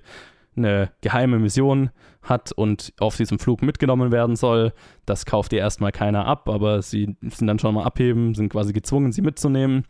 eine 0.57 0.91
geheime 1.01 1.39
Mission 1.39 1.91
hat 2.21 2.51
und 2.51 2.93
auf 2.99 3.17
diesem 3.17 3.39
Flug 3.39 3.61
mitgenommen 3.61 4.11
werden 4.11 4.35
soll. 4.35 4.73
Das 5.05 5.25
kauft 5.25 5.53
ihr 5.53 5.59
erstmal 5.59 5.91
keiner 5.91 6.25
ab, 6.25 6.49
aber 6.49 6.81
sie 6.81 7.15
sind 7.21 7.47
dann 7.47 7.59
schon 7.59 7.75
mal 7.75 7.83
abheben, 7.83 8.35
sind 8.35 8.49
quasi 8.49 8.73
gezwungen, 8.73 9.11
sie 9.11 9.21
mitzunehmen 9.21 9.85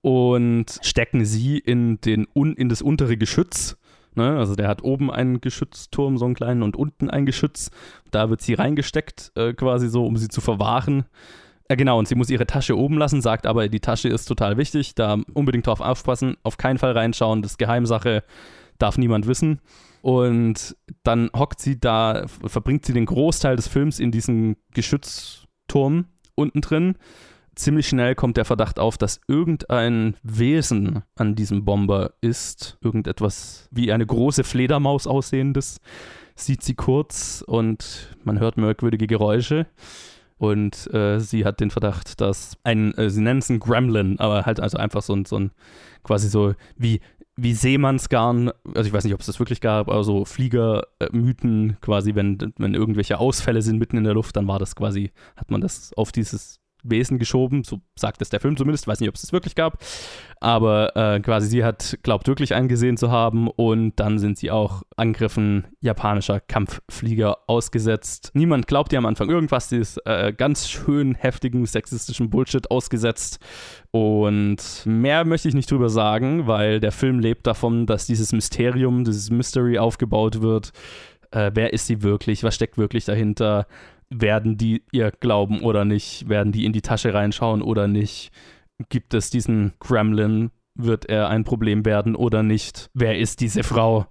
und 0.00 0.78
stecken 0.82 1.24
sie 1.24 1.58
in, 1.58 2.00
den, 2.00 2.26
in 2.34 2.68
das 2.68 2.82
untere 2.82 3.16
Geschütz. 3.16 3.76
Ne? 4.14 4.36
Also 4.36 4.54
der 4.54 4.68
hat 4.68 4.82
oben 4.82 5.10
einen 5.10 5.40
Geschützturm, 5.40 6.18
so 6.18 6.24
einen 6.24 6.34
kleinen, 6.34 6.62
und 6.62 6.76
unten 6.76 7.10
ein 7.10 7.26
Geschütz. 7.26 7.70
Da 8.10 8.30
wird 8.30 8.40
sie 8.40 8.54
reingesteckt, 8.54 9.32
äh, 9.36 9.52
quasi 9.54 9.88
so, 9.88 10.04
um 10.04 10.16
sie 10.16 10.28
zu 10.28 10.40
verwahren. 10.40 11.04
Ja, 11.68 11.76
genau, 11.76 11.98
und 11.98 12.08
sie 12.08 12.14
muss 12.14 12.30
ihre 12.30 12.46
Tasche 12.46 12.78
oben 12.78 12.96
lassen, 12.96 13.20
sagt 13.20 13.46
aber, 13.46 13.68
die 13.68 13.80
Tasche 13.80 14.08
ist 14.08 14.24
total 14.24 14.56
wichtig, 14.56 14.94
da 14.94 15.18
unbedingt 15.34 15.66
drauf 15.66 15.80
aufpassen, 15.80 16.36
auf 16.42 16.56
keinen 16.56 16.78
Fall 16.78 16.92
reinschauen, 16.92 17.42
das 17.42 17.52
ist 17.52 17.58
Geheimsache, 17.58 18.24
darf 18.78 18.98
niemand 18.98 19.26
wissen. 19.26 19.60
Und 20.02 20.76
dann 21.02 21.30
hockt 21.34 21.60
sie 21.60 21.78
da, 21.78 22.26
verbringt 22.44 22.86
sie 22.86 22.92
den 22.92 23.06
Großteil 23.06 23.56
des 23.56 23.68
Films 23.68 23.98
in 23.98 24.10
diesem 24.10 24.56
Geschützturm 24.72 26.06
unten 26.34 26.60
drin. 26.60 26.96
Ziemlich 27.54 27.88
schnell 27.88 28.14
kommt 28.14 28.36
der 28.36 28.44
Verdacht 28.44 28.78
auf, 28.78 28.96
dass 28.96 29.20
irgendein 29.26 30.14
Wesen 30.22 31.02
an 31.16 31.34
diesem 31.34 31.64
Bomber 31.64 32.12
ist. 32.20 32.78
Irgendetwas 32.80 33.68
wie 33.72 33.90
eine 33.92 34.06
große 34.06 34.44
Fledermaus 34.44 35.08
aussehendes. 35.08 35.80
Sieht 36.36 36.62
sie 36.62 36.74
kurz 36.74 37.42
und 37.44 38.16
man 38.22 38.38
hört 38.38 38.58
merkwürdige 38.58 39.08
Geräusche. 39.08 39.66
Und 40.38 40.88
äh, 40.94 41.18
sie 41.18 41.44
hat 41.44 41.58
den 41.58 41.70
Verdacht, 41.70 42.20
dass 42.20 42.56
ein, 42.62 42.94
äh, 42.94 43.10
sie 43.10 43.22
nennen 43.22 43.40
es 43.40 43.50
ein 43.50 43.58
Gremlin, 43.58 44.20
aber 44.20 44.46
halt 44.46 44.60
also 44.60 44.78
einfach 44.78 45.02
so 45.02 45.14
ein, 45.14 45.24
so 45.24 45.36
ein 45.36 45.50
quasi 46.04 46.28
so 46.28 46.54
wie 46.76 47.00
wie 47.40 47.54
Seemannsgarn, 47.54 48.50
also 48.74 48.88
ich 48.88 48.92
weiß 48.92 49.04
nicht, 49.04 49.14
ob 49.14 49.20
es 49.20 49.26
das 49.26 49.38
wirklich 49.38 49.60
gab, 49.60 49.88
aber 49.88 50.02
so 50.02 50.24
Fliegermythen 50.24 51.76
quasi, 51.80 52.16
wenn, 52.16 52.52
wenn 52.58 52.74
irgendwelche 52.74 53.18
Ausfälle 53.18 53.62
sind 53.62 53.78
mitten 53.78 53.96
in 53.96 54.02
der 54.02 54.14
Luft, 54.14 54.36
dann 54.36 54.48
war 54.48 54.58
das 54.58 54.74
quasi, 54.74 55.12
hat 55.36 55.50
man 55.50 55.60
das 55.60 55.92
auf 55.96 56.10
dieses 56.10 56.60
Wesen 56.82 57.18
geschoben, 57.18 57.64
so 57.64 57.80
sagt 57.96 58.22
es 58.22 58.30
der 58.30 58.40
Film 58.40 58.56
zumindest, 58.56 58.86
weiß 58.86 59.00
nicht, 59.00 59.08
ob 59.08 59.14
es 59.14 59.22
das 59.22 59.32
wirklich 59.32 59.54
gab, 59.54 59.78
aber 60.40 60.96
äh, 60.96 61.20
quasi 61.20 61.48
sie 61.48 61.64
hat, 61.64 61.98
glaubt 62.02 62.28
wirklich 62.28 62.54
eingesehen 62.54 62.96
zu 62.96 63.10
haben 63.10 63.48
und 63.48 63.98
dann 64.00 64.18
sind 64.18 64.38
sie 64.38 64.50
auch 64.50 64.82
Angriffen 64.96 65.66
japanischer 65.80 66.40
Kampfflieger 66.40 67.38
ausgesetzt. 67.46 68.30
Niemand 68.34 68.66
glaubt 68.66 68.92
ihr 68.92 68.98
am 68.98 69.06
Anfang 69.06 69.28
irgendwas, 69.28 69.68
sie 69.68 69.78
ist 69.78 69.98
äh, 70.06 70.32
ganz 70.32 70.68
schön 70.68 71.14
heftigen 71.14 71.66
sexistischen 71.66 72.30
Bullshit 72.30 72.70
ausgesetzt 72.70 73.40
und 73.90 74.58
mehr 74.84 75.24
möchte 75.24 75.48
ich 75.48 75.54
nicht 75.54 75.70
drüber 75.70 75.88
sagen, 75.88 76.46
weil 76.46 76.80
der 76.80 76.92
Film 76.92 77.18
lebt 77.18 77.46
davon, 77.46 77.86
dass 77.86 78.06
dieses 78.06 78.32
Mysterium, 78.32 79.04
dieses 79.04 79.30
Mystery 79.30 79.78
aufgebaut 79.78 80.42
wird. 80.42 80.72
Äh, 81.30 81.50
wer 81.54 81.72
ist 81.72 81.86
sie 81.86 82.02
wirklich? 82.02 82.42
Was 82.42 82.54
steckt 82.54 82.78
wirklich 82.78 83.04
dahinter? 83.04 83.66
Werden 84.10 84.56
die 84.56 84.82
ihr 84.92 85.10
glauben 85.10 85.60
oder 85.60 85.84
nicht, 85.84 86.28
werden 86.28 86.52
die 86.52 86.64
in 86.64 86.72
die 86.72 86.82
Tasche 86.82 87.14
reinschauen 87.14 87.62
oder 87.62 87.88
nicht, 87.88 88.30
gibt 88.88 89.14
es 89.14 89.30
diesen 89.30 89.72
Gremlin, 89.80 90.50
wird 90.74 91.06
er 91.06 91.28
ein 91.28 91.44
Problem 91.44 91.84
werden 91.84 92.14
oder 92.14 92.42
nicht, 92.42 92.90
wer 92.94 93.18
ist 93.18 93.40
diese 93.40 93.62
Frau, 93.62 94.06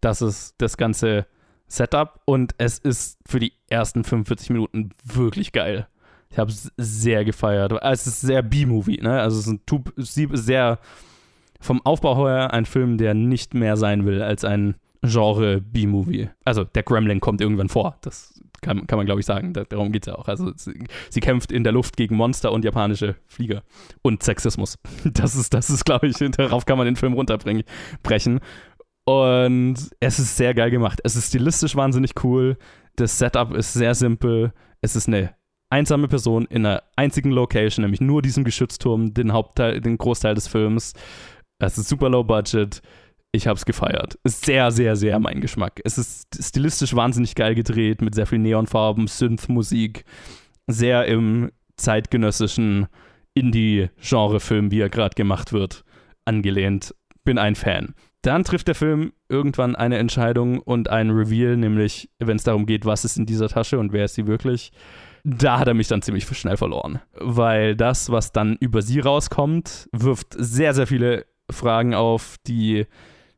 das 0.00 0.22
ist 0.22 0.54
das 0.58 0.76
ganze 0.76 1.26
Setup 1.66 2.20
und 2.26 2.54
es 2.58 2.78
ist 2.78 3.18
für 3.26 3.40
die 3.40 3.54
ersten 3.68 4.04
45 4.04 4.50
Minuten 4.50 4.90
wirklich 5.04 5.52
geil. 5.52 5.88
Ich 6.30 6.38
habe 6.38 6.50
es 6.50 6.70
sehr 6.76 7.24
gefeiert. 7.24 7.72
Es 7.82 8.06
ist 8.06 8.20
sehr 8.20 8.42
B-Movie, 8.42 9.00
ne? 9.00 9.20
Also 9.20 9.38
es 9.38 9.46
ist 9.46 10.16
ein 10.16 10.36
sehr 10.36 10.78
vom 11.60 11.80
Aufbau 11.86 12.26
her 12.26 12.52
ein 12.52 12.66
Film, 12.66 12.98
der 12.98 13.14
nicht 13.14 13.54
mehr 13.54 13.76
sein 13.76 14.04
will 14.04 14.20
als 14.20 14.44
ein 14.44 14.74
Genre 15.04 15.60
B-Movie. 15.60 16.30
Also 16.44 16.64
der 16.64 16.82
Gremlin 16.82 17.20
kommt 17.20 17.40
irgendwann 17.40 17.68
vor. 17.68 17.96
Das 18.02 18.40
kann, 18.62 18.86
kann 18.86 18.96
man, 18.96 19.06
glaube 19.06 19.20
ich, 19.20 19.26
sagen. 19.26 19.52
darum 19.52 19.92
geht 19.92 20.06
es 20.06 20.12
ja 20.12 20.18
auch. 20.18 20.28
Also 20.28 20.52
sie, 20.56 20.86
sie, 21.10 21.20
kämpft 21.20 21.52
in 21.52 21.64
der 21.64 21.72
Luft 21.72 21.96
gegen 21.96 22.16
Monster 22.16 22.52
und 22.52 22.64
japanische 22.64 23.16
Flieger. 23.26 23.62
Und 24.02 24.22
Sexismus. 24.22 24.78
Das 25.04 25.36
ist, 25.36 25.54
das 25.54 25.70
ist, 25.70 25.84
glaube 25.84 26.06
ich, 26.08 26.16
darauf 26.36 26.64
kann 26.66 26.78
man 26.78 26.86
den 26.86 26.96
Film 26.96 27.12
runterbrechen. 27.12 28.40
Und 29.04 29.76
es 30.00 30.18
ist 30.18 30.36
sehr 30.36 30.54
geil 30.54 30.70
gemacht. 30.70 31.00
Es 31.04 31.14
ist 31.14 31.28
stilistisch 31.28 31.76
wahnsinnig 31.76 32.12
cool. 32.24 32.56
Das 32.96 33.18
Setup 33.18 33.52
ist 33.54 33.74
sehr 33.74 33.94
simpel. 33.94 34.52
Es 34.80 34.96
ist 34.96 35.08
eine 35.08 35.34
einsame 35.70 36.08
Person 36.08 36.46
in 36.46 36.64
einer 36.64 36.82
einzigen 36.96 37.30
Location, 37.30 37.82
nämlich 37.82 38.00
nur 38.00 38.22
diesem 38.22 38.44
Geschützturm, 38.44 39.12
den 39.12 39.32
Hauptteil, 39.32 39.80
den 39.80 39.98
Großteil 39.98 40.34
des 40.34 40.48
Films. 40.48 40.94
Es 41.58 41.76
ist 41.76 41.88
super 41.88 42.08
low 42.08 42.24
budget 42.24 42.80
ich 43.34 43.48
habe 43.48 43.56
es 43.56 43.64
gefeiert. 43.64 44.18
Sehr, 44.22 44.70
sehr, 44.70 44.94
sehr 44.94 45.18
mein 45.18 45.40
Geschmack. 45.40 45.80
Es 45.84 45.98
ist 45.98 46.28
stilistisch 46.40 46.94
wahnsinnig 46.94 47.34
geil 47.34 47.54
gedreht, 47.54 48.00
mit 48.00 48.14
sehr 48.14 48.26
viel 48.26 48.38
Neonfarben, 48.38 49.08
Synth-Musik, 49.08 50.04
sehr 50.68 51.06
im 51.06 51.50
zeitgenössischen 51.76 52.86
Indie-Genre-Film, 53.34 54.70
wie 54.70 54.80
er 54.80 54.88
gerade 54.88 55.16
gemacht 55.16 55.52
wird, 55.52 55.84
angelehnt. 56.24 56.94
Bin 57.24 57.38
ein 57.38 57.56
Fan. 57.56 57.94
Dann 58.22 58.44
trifft 58.44 58.68
der 58.68 58.76
Film 58.76 59.12
irgendwann 59.28 59.74
eine 59.74 59.98
Entscheidung 59.98 60.60
und 60.60 60.88
einen 60.88 61.10
Reveal, 61.10 61.56
nämlich 61.56 62.10
wenn 62.20 62.36
es 62.36 62.44
darum 62.44 62.66
geht, 62.66 62.86
was 62.86 63.04
ist 63.04 63.18
in 63.18 63.26
dieser 63.26 63.48
Tasche 63.48 63.80
und 63.80 63.92
wer 63.92 64.04
ist 64.04 64.14
sie 64.14 64.28
wirklich. 64.28 64.70
Da 65.24 65.58
hat 65.58 65.66
er 65.66 65.74
mich 65.74 65.88
dann 65.88 66.02
ziemlich 66.02 66.24
schnell 66.24 66.56
verloren. 66.56 67.00
Weil 67.18 67.74
das, 67.74 68.10
was 68.10 68.30
dann 68.30 68.56
über 68.60 68.80
sie 68.82 69.00
rauskommt, 69.00 69.88
wirft 69.90 70.28
sehr, 70.38 70.72
sehr 70.72 70.86
viele 70.86 71.26
Fragen 71.50 71.94
auf, 71.94 72.36
die 72.46 72.86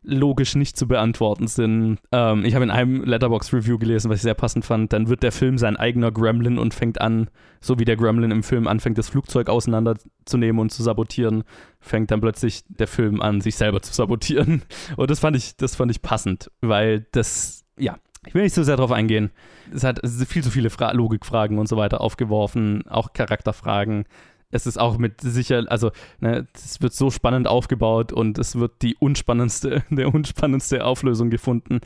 logisch 0.06 0.54
nicht 0.54 0.76
zu 0.76 0.86
beantworten 0.86 1.48
sind. 1.48 1.98
Ähm, 2.12 2.44
ich 2.44 2.54
habe 2.54 2.64
in 2.64 2.70
einem 2.70 3.02
Letterbox-Review 3.04 3.76
gelesen, 3.76 4.08
was 4.08 4.18
ich 4.18 4.22
sehr 4.22 4.34
passend 4.34 4.64
fand. 4.64 4.92
Dann 4.92 5.08
wird 5.08 5.22
der 5.22 5.32
Film 5.32 5.58
sein 5.58 5.76
eigener 5.76 6.12
Gremlin 6.12 6.58
und 6.58 6.72
fängt 6.72 7.00
an, 7.00 7.28
so 7.60 7.78
wie 7.78 7.84
der 7.84 7.96
Gremlin 7.96 8.30
im 8.30 8.42
Film 8.42 8.68
anfängt, 8.68 8.98
das 8.98 9.08
Flugzeug 9.08 9.48
auseinanderzunehmen 9.48 10.60
und 10.60 10.70
zu 10.70 10.82
sabotieren, 10.82 11.42
fängt 11.80 12.10
dann 12.12 12.20
plötzlich 12.20 12.62
der 12.68 12.86
Film 12.86 13.20
an, 13.20 13.40
sich 13.40 13.56
selber 13.56 13.82
zu 13.82 13.92
sabotieren. 13.92 14.62
Und 14.96 15.10
das 15.10 15.20
fand 15.20 15.36
ich, 15.36 15.56
das 15.56 15.74
fand 15.74 15.90
ich 15.90 16.02
passend, 16.02 16.50
weil 16.60 17.06
das, 17.12 17.64
ja, 17.76 17.96
ich 18.26 18.34
will 18.34 18.42
nicht 18.42 18.54
so 18.54 18.62
sehr 18.62 18.76
darauf 18.76 18.92
eingehen. 18.92 19.30
Es 19.72 19.84
hat 19.84 20.00
viel 20.28 20.42
zu 20.42 20.50
viele 20.50 20.70
Fra 20.70 20.92
Logikfragen 20.92 21.58
und 21.58 21.68
so 21.68 21.76
weiter 21.76 22.00
aufgeworfen, 22.00 22.86
auch 22.88 23.12
Charakterfragen 23.12 24.04
es 24.50 24.66
ist 24.66 24.78
auch 24.78 24.98
mit 24.98 25.20
sicher, 25.20 25.64
also 25.68 25.90
ne, 26.20 26.46
es 26.54 26.80
wird 26.80 26.94
so 26.94 27.10
spannend 27.10 27.48
aufgebaut 27.48 28.12
und 28.12 28.38
es 28.38 28.56
wird 28.56 28.82
die 28.82 28.96
unspannendste, 28.96 29.84
der 29.90 30.12
unspannendste 30.14 30.84
Auflösung 30.84 31.30
gefunden. 31.30 31.80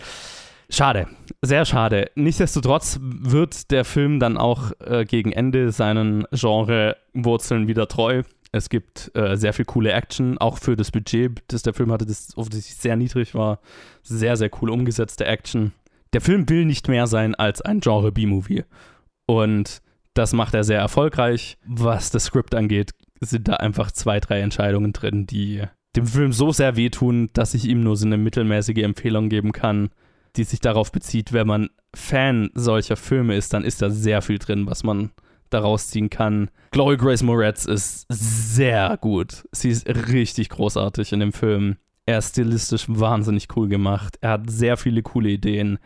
Schade, 0.69 1.09
sehr 1.43 1.65
schade. 1.65 2.11
Nichtsdestotrotz 2.15 3.01
wird 3.03 3.73
der 3.73 3.85
Film 3.85 4.21
dann 4.21 4.37
auch 4.37 4.71
äh, 4.81 5.05
gegen 5.05 5.33
Ende 5.33 5.73
seinen 5.73 6.27
Genre-Wurzeln 6.31 7.67
wieder 7.67 7.89
treu. 7.89 8.23
Es 8.53 8.69
gibt 8.69 9.11
äh, 9.15 9.37
sehr 9.37 9.53
viel 9.53 9.65
coole 9.65 9.93
Action, 9.93 10.39
auch 10.39 10.59
für 10.59 10.77
das 10.77 10.93
Budget, 10.93 11.43
das 11.49 11.63
der 11.63 11.75
Film 11.75 11.91
hatte, 11.91 12.07
das 12.07 12.37
offensichtlich 12.37 12.77
sehr 12.77 12.97
niedrig 12.97 13.35
war. 13.35 13.61
Sehr, 14.03 14.37
sehr 14.37 14.51
cool 14.61 14.71
umgesetzte 14.71 15.25
Action. 15.25 15.73
Der 16.13 16.21
Film 16.21 16.49
will 16.49 16.65
nicht 16.65 16.89
mehr 16.89 17.07
sein 17.07 17.35
als 17.35 17.63
ein 17.63 17.81
Genre-B-Movie. 17.81 18.65
Und 19.27 19.83
das 20.15 20.33
macht 20.33 20.55
er 20.55 20.65
sehr 20.65 20.79
erfolgreich. 20.79 21.57
Was 21.67 22.11
das 22.11 22.25
Skript 22.25 22.55
angeht, 22.55 22.93
sind 23.21 23.49
da 23.49 23.55
einfach 23.55 23.91
zwei, 23.93 24.21
drei 24.21 24.41
Entscheidungen 24.41 24.93
drin, 24.93 25.27
die 25.27 25.63
dem 25.97 26.07
Film 26.07 26.33
so 26.33 26.53
sehr 26.53 26.77
wehtun, 26.77 27.31
dass 27.33 27.55
ich 27.55 27.65
ihm 27.65 27.83
nur 27.83 27.97
so 27.97 28.07
eine 28.07 28.17
mittelmäßige 28.17 28.79
Empfehlung 28.79 29.29
geben 29.29 29.53
kann, 29.53 29.91
die 30.37 30.45
sich 30.45 30.61
darauf 30.61 30.93
bezieht, 30.93 31.33
wenn 31.33 31.47
man 31.47 31.71
Fan 31.95 32.51
solcher 32.55 32.97
Filme 32.97 33.35
ist, 33.35 33.53
dann 33.53 33.65
ist 33.65 33.83
da 33.83 33.91
sehr 33.91 34.23
viel 34.23 34.39
drin, 34.39 34.67
was 34.67 34.85
man 34.85 35.11
daraus 35.51 35.89
ziehen 35.89 36.11
kann. 36.11 36.51
Chloe 36.71 36.97
Grace 36.97 37.25
Moretz 37.25 37.65
ist 37.65 38.07
sehr 38.09 38.97
gut. 39.01 39.45
Sie 39.51 39.71
ist 39.71 39.89
richtig 39.89 40.49
großartig 40.51 41.13
in 41.13 41.21
dem 41.21 41.33
Film. 41.33 41.77
Er 42.07 42.19
ist 42.19 42.31
stilistisch 42.31 42.87
wahnsinnig 42.89 43.49
cool 43.57 43.69
gemacht. 43.69 44.17
Er 44.21 44.31
hat 44.31 44.49
sehr 44.49 44.77
viele 44.77 45.03
coole 45.03 45.31
Ideen. 45.31 45.79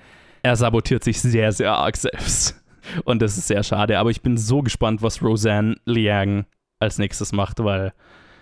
Er 0.43 0.57
sabotiert 0.57 1.03
sich 1.03 1.21
sehr, 1.21 1.53
sehr 1.53 1.73
arg 1.73 1.97
selbst. 1.97 2.63
Und 3.05 3.23
das 3.23 3.37
ist 3.39 3.49
sehr 3.49 3.63
schade. 3.63 3.99
Aber 3.99 4.11
ich 4.11 4.23
bin 4.23 4.37
so 4.37 4.63
gespannt, 4.63 5.03
was 5.03 5.23
Roseanne 5.23 5.77
Liang 5.85 6.47
als 6.81 6.99
nächstes 6.99 7.33
macht, 7.33 7.63
weil 7.63 7.93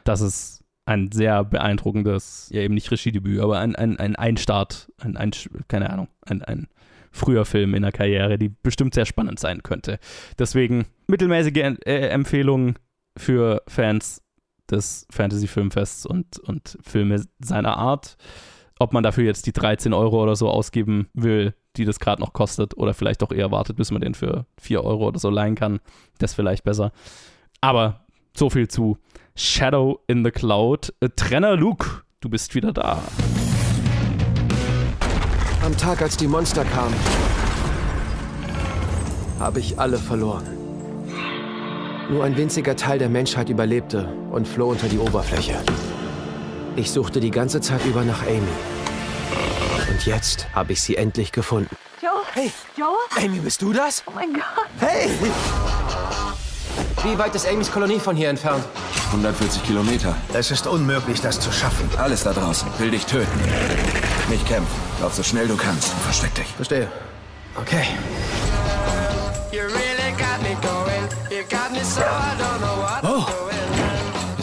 das 0.05 0.20
ist 0.20 0.64
ein 0.85 1.12
sehr 1.12 1.44
beeindruckendes, 1.44 2.48
ja 2.52 2.62
eben 2.62 2.74
nicht 2.74 2.90
Regiedebüt, 2.90 3.40
aber 3.40 3.59
ein, 3.61 3.76
ein, 3.76 3.98
ein 3.98 4.16
Einstart, 4.16 4.90
ein, 4.98 5.16
ein, 5.16 5.31
keine 5.68 5.90
Ahnung, 5.90 6.09
ein, 6.26 6.42
ein 6.42 6.68
früher 7.12 7.44
Film 7.44 7.74
in 7.74 7.83
der 7.83 7.92
Karriere, 7.92 8.38
die 8.38 8.48
bestimmt 8.48 8.94
sehr 8.94 9.07
spannend 9.07 9.38
sein 9.38 9.62
könnte. 9.62 9.98
Deswegen 10.38 10.87
mittelmäßige 11.07 11.76
äh, 11.85 12.09
Empfehlung 12.09 12.78
für 13.16 13.62
Fans 13.68 14.22
des 14.70 15.07
Fantasy-Filmfests 15.11 16.07
und, 16.07 16.38
und 16.40 16.78
Filme 16.83 17.22
seiner 17.38 17.76
Art. 17.76 18.16
Ob 18.83 18.92
man 18.92 19.05
dafür 19.05 19.23
jetzt 19.23 19.47
die 19.47 19.53
13 19.53 19.95
Euro 19.95 20.21
oder 20.21 20.35
so 20.35 20.51
ausgeben 20.51 21.07
will, 21.14 21.55
die 21.77 21.85
das 21.85 22.01
gerade 22.01 22.21
noch 22.21 22.33
kostet, 22.33 22.77
oder 22.77 22.95
vielleicht 22.95 23.23
auch 23.23 23.31
eher 23.31 23.53
wartet, 23.53 23.77
bis 23.77 23.92
man 23.92 24.01
den 24.01 24.14
für 24.14 24.45
4 24.61 24.83
Euro 24.83 25.07
oder 25.07 25.21
so 25.21 25.31
leihen 25.31 25.55
kann, 25.55 25.79
das 26.18 26.33
ist 26.33 26.35
vielleicht 26.35 26.64
besser. 26.64 26.90
Aber 27.61 28.01
so 28.37 28.51
viel 28.51 28.66
zu 28.66 28.99
Shadow 29.37 30.01
in 30.09 30.25
the 30.25 30.33
Cloud. 30.33 30.92
Äh, 30.99 31.11
Trenner 31.14 31.55
Luke, 31.55 32.03
du 32.18 32.29
bist 32.29 32.57
wieder 32.57 32.73
da. 32.73 33.01
Am 35.64 35.77
Tag, 35.77 36.03
als 36.03 36.16
die 36.16 36.27
Monster 36.27 36.64
kamen, 36.64 36.97
habe 39.38 39.61
ich 39.61 39.79
alle 39.79 39.99
verloren. 39.99 40.42
Nur 42.11 42.25
ein 42.25 42.37
winziger 42.37 42.75
Teil 42.75 42.99
der 42.99 43.09
Menschheit 43.09 43.49
überlebte 43.49 44.12
und 44.33 44.49
floh 44.49 44.71
unter 44.71 44.88
die 44.88 44.99
Oberfläche. 44.99 45.55
Ich 46.75 46.91
suchte 46.91 47.21
die 47.21 47.31
ganze 47.31 47.61
Zeit 47.61 47.85
über 47.85 48.03
nach 48.03 48.23
Amy. 48.23 48.41
Und 49.91 50.07
jetzt 50.07 50.47
habe 50.55 50.73
ich 50.73 50.81
sie 50.81 50.97
endlich 50.97 51.31
gefunden. 51.31 51.77
Joe? 52.01 52.23
Hey! 52.33 52.51
Joe? 52.77 52.97
Amy, 53.23 53.41
bist 53.41 53.61
du 53.61 53.75
das? 53.75 54.03
Oh 54.07 54.13
mein 54.15 54.33
Gott. 54.33 54.43
Hey! 54.81 55.11
Wie 57.05 57.19
weit 57.19 57.35
ist 57.35 57.47
Amys 57.47 57.71
Kolonie 57.71 57.99
von 57.99 58.17
hier 58.17 58.31
entfernt? 58.31 58.65
140 59.09 59.63
Kilometer. 59.65 60.17
Es 60.33 60.51
ist 60.51 60.67
unmöglich, 60.67 61.21
das 61.21 61.39
zu 61.39 61.53
schaffen. 61.53 61.91
Alles 61.99 62.25
da 62.25 62.33
draußen. 62.33 62.67
Will 62.79 62.91
dich 62.91 63.05
töten. 63.05 63.41
Nicht 64.31 64.47
kämpfen. 64.47 64.81
Lauf 65.03 65.13
so 65.13 65.23
schnell 65.23 65.49
du 65.49 65.57
kannst. 65.57 65.93
Versteck 66.05 66.35
dich. 66.35 66.47
Verstehe. 66.57 66.89
Okay. 67.55 67.85
Oh! 73.05 73.32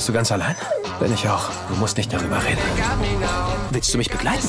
Du 0.10 0.14
ganz 0.14 0.32
allein? 0.32 0.56
Bin 1.00 1.14
ich 1.14 1.30
auch. 1.30 1.52
Du 1.70 1.76
musst 1.76 1.96
nicht 1.96 2.12
darüber 2.12 2.38
reden. 2.38 2.58
Willst 3.70 3.94
du 3.94 4.00
mich 4.00 4.10
begleiten? 4.10 4.48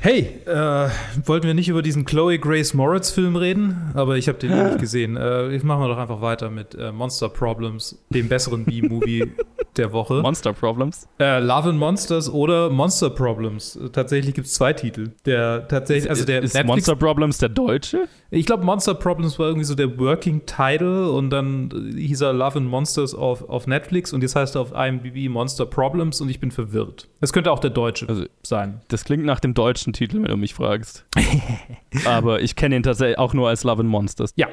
Hey, 0.00 0.42
äh, 0.44 0.90
wollten 1.24 1.46
wir 1.46 1.54
nicht 1.54 1.70
über 1.70 1.80
diesen 1.80 2.04
Chloe 2.04 2.38
Grace 2.38 2.74
Moritz 2.74 3.10
Film 3.12 3.36
reden? 3.36 3.92
Aber 3.94 4.18
ich 4.18 4.28
habe 4.28 4.36
den 4.36 4.50
nicht 4.62 4.78
gesehen. 4.78 5.16
Äh, 5.16 5.54
ich 5.54 5.62
machen 5.62 5.80
wir 5.80 5.88
doch 5.88 5.96
einfach 5.96 6.20
weiter 6.20 6.50
mit 6.50 6.74
äh, 6.74 6.92
Monster 6.92 7.30
Problems, 7.30 7.98
dem 8.10 8.28
besseren 8.28 8.66
B-Movie 8.66 9.32
der 9.76 9.92
Woche. 9.92 10.20
Monster 10.22 10.52
Problems. 10.52 11.08
Äh, 11.18 11.38
Love 11.40 11.70
and 11.70 11.78
Monsters 11.78 12.28
oder 12.32 12.70
Monster 12.70 13.10
Problems. 13.10 13.78
Tatsächlich 13.92 14.34
gibt 14.34 14.46
es 14.46 14.54
zwei 14.54 14.72
Titel. 14.72 15.10
Der 15.26 15.66
tatsächlich, 15.68 16.10
also 16.10 16.24
der 16.24 16.42
ist 16.42 16.54
Netflix- 16.54 16.66
Monster 16.86 16.96
Problems 16.96 17.38
der 17.38 17.48
deutsche? 17.50 18.08
Ich 18.32 18.46
glaube, 18.46 18.64
Monster 18.64 18.94
Problems 18.94 19.38
war 19.38 19.46
irgendwie 19.48 19.64
so 19.64 19.74
der 19.74 19.98
Working 19.98 20.46
Title 20.46 21.10
und 21.10 21.30
dann 21.30 21.92
hieß 21.96 22.20
er 22.20 22.32
Love 22.32 22.58
and 22.58 22.68
Monsters 22.68 23.14
auf, 23.14 23.48
auf 23.48 23.66
Netflix 23.66 24.12
und 24.12 24.22
jetzt 24.22 24.36
heißt 24.36 24.54
er 24.56 24.60
auf 24.62 24.72
IMDb 24.72 25.28
Monster 25.28 25.66
Problems 25.66 26.20
und 26.20 26.28
ich 26.30 26.38
bin 26.40 26.50
verwirrt. 26.50 27.08
Es 27.20 27.32
könnte 27.32 27.50
auch 27.50 27.58
der 27.58 27.70
deutsche 27.70 28.08
Also- 28.08 28.24
sein. 28.42 28.80
Das 28.88 29.04
klingt 29.04 29.24
nach 29.24 29.40
dem 29.40 29.54
deutschen 29.54 29.92
Titel, 29.92 30.22
wenn 30.22 30.30
du 30.30 30.36
mich 30.36 30.54
fragst. 30.54 31.04
Aber 32.04 32.40
ich 32.40 32.56
kenne 32.56 32.76
ihn 32.76 32.82
tatsächlich 32.82 33.18
auch 33.18 33.34
nur 33.34 33.48
als 33.48 33.64
Love 33.64 33.80
and 33.80 33.90
Monsters. 33.90 34.32
Ja, 34.36 34.48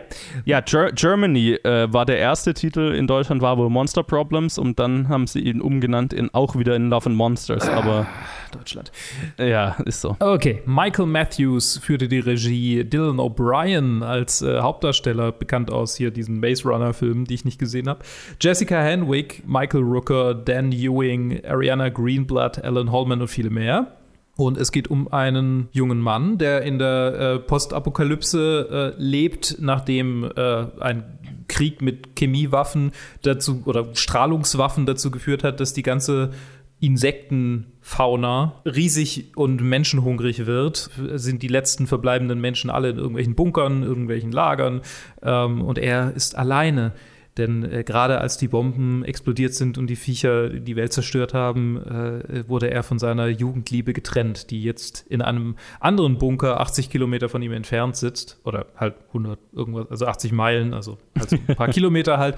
Ja, 0.45 0.61
Ger 0.61 0.91
Germany 0.91 1.53
äh, 1.63 1.91
war 1.91 2.05
der 2.05 2.17
erste 2.17 2.53
Titel 2.53 2.93
in 2.93 3.07
Deutschland, 3.07 3.41
war 3.41 3.57
wohl 3.57 3.69
Monster 3.69 4.03
Problems 4.03 4.57
und 4.57 4.79
dann 4.79 5.07
haben 5.09 5.27
sie 5.27 5.39
ihn 5.39 5.61
umgenannt 5.61 6.13
in 6.13 6.33
auch 6.33 6.55
wieder 6.57 6.75
in 6.75 6.89
Love 6.89 7.07
and 7.07 7.15
Monsters. 7.15 7.67
Aber 7.69 8.07
Deutschland. 8.51 8.91
ja, 9.37 9.75
ist 9.85 10.01
so. 10.01 10.15
Okay, 10.19 10.61
Michael 10.65 11.05
Matthews 11.05 11.77
führte 11.77 12.07
die 12.07 12.19
Regie, 12.19 12.83
Dylan 12.83 13.19
O'Brien 13.19 14.03
als 14.03 14.41
äh, 14.41 14.59
Hauptdarsteller, 14.59 15.31
bekannt 15.31 15.71
aus 15.71 15.95
hier 15.95 16.11
diesen 16.11 16.39
Maze 16.39 16.67
Runner-Filmen, 16.67 17.25
die 17.25 17.33
ich 17.33 17.45
nicht 17.45 17.59
gesehen 17.59 17.87
habe. 17.87 17.99
Jessica 18.41 18.81
Henwick, 18.81 19.43
Michael 19.45 19.83
Rooker, 19.83 20.33
Dan 20.33 20.71
Ewing, 20.71 21.43
Ariana 21.45 21.89
Greenblatt, 21.89 22.63
Alan 22.63 22.91
Holman 22.91 23.21
und 23.21 23.27
viele 23.27 23.49
mehr. 23.49 23.96
Und 24.37 24.57
es 24.57 24.71
geht 24.71 24.87
um 24.87 25.11
einen 25.11 25.67
jungen 25.71 25.99
Mann, 25.99 26.37
der 26.37 26.61
in 26.61 26.77
der 26.77 27.19
äh, 27.19 27.39
Postapokalypse 27.39 28.93
äh, 28.97 29.01
lebt, 29.01 29.57
nachdem 29.59 30.23
äh, 30.23 30.65
ein 30.79 31.03
Krieg 31.47 31.81
mit 31.81 32.15
Chemiewaffen 32.15 32.91
dazu 33.23 33.63
oder 33.65 33.95
Strahlungswaffen 33.95 34.85
dazu 34.85 35.09
geführt 35.09 35.43
hat, 35.43 35.59
dass 35.59 35.73
die 35.73 35.81
ganze 35.81 36.31
Insektenfauna 36.79 38.61
riesig 38.63 39.31
und 39.35 39.61
menschenhungrig 39.61 40.45
wird, 40.45 40.91
sind 41.15 41.41
die 41.41 41.47
letzten 41.47 41.87
verbleibenden 41.87 42.39
Menschen 42.39 42.69
alle 42.69 42.91
in 42.91 42.97
irgendwelchen 42.97 43.33
Bunkern, 43.33 43.81
irgendwelchen 43.81 44.31
Lagern 44.31 44.81
ähm, 45.23 45.61
und 45.61 45.79
er 45.79 46.13
ist 46.15 46.37
alleine. 46.37 46.93
Denn 47.37 47.63
äh, 47.63 47.83
gerade 47.83 48.19
als 48.19 48.37
die 48.37 48.47
Bomben 48.47 49.03
explodiert 49.05 49.53
sind 49.53 49.77
und 49.77 49.87
die 49.87 49.95
Viecher 49.95 50.49
die 50.49 50.75
Welt 50.75 50.93
zerstört 50.93 51.33
haben, 51.33 51.77
äh, 51.77 52.47
wurde 52.49 52.71
er 52.71 52.83
von 52.83 52.99
seiner 52.99 53.27
Jugendliebe 53.27 53.93
getrennt, 53.93 54.49
die 54.49 54.63
jetzt 54.63 55.05
in 55.07 55.21
einem 55.21 55.55
anderen 55.79 56.17
Bunker 56.17 56.59
80 56.59 56.89
Kilometer 56.89 57.29
von 57.29 57.41
ihm 57.41 57.51
entfernt 57.53 57.95
sitzt. 57.95 58.39
Oder 58.43 58.65
halt 58.75 58.95
100 59.09 59.39
irgendwas, 59.53 59.89
also 59.89 60.07
80 60.07 60.31
Meilen, 60.31 60.73
also, 60.73 60.97
also 61.19 61.37
ein 61.47 61.55
paar 61.55 61.67
Kilometer 61.69 62.17
halt. 62.17 62.35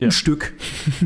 Ein 0.00 0.04
Ja. 0.04 0.10
Stück. 0.12 0.52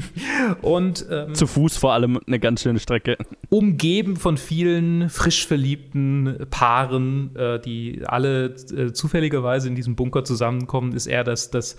und 0.62 1.06
ähm, 1.10 1.34
Zu 1.34 1.46
Fuß 1.46 1.78
vor 1.78 1.94
allem 1.94 2.20
eine 2.26 2.38
ganz 2.38 2.60
schöne 2.62 2.78
Strecke. 2.78 3.16
umgeben 3.48 4.16
von 4.16 4.36
vielen 4.36 5.08
frisch 5.08 5.46
verliebten 5.46 6.46
Paaren, 6.50 7.34
äh, 7.34 7.58
die 7.58 8.02
alle 8.04 8.54
äh, 8.76 8.92
zufälligerweise 8.92 9.68
in 9.68 9.76
diesem 9.76 9.96
Bunker 9.96 10.24
zusammenkommen, 10.24 10.92
ist 10.92 11.06
er 11.06 11.24
das, 11.24 11.50
das 11.50 11.76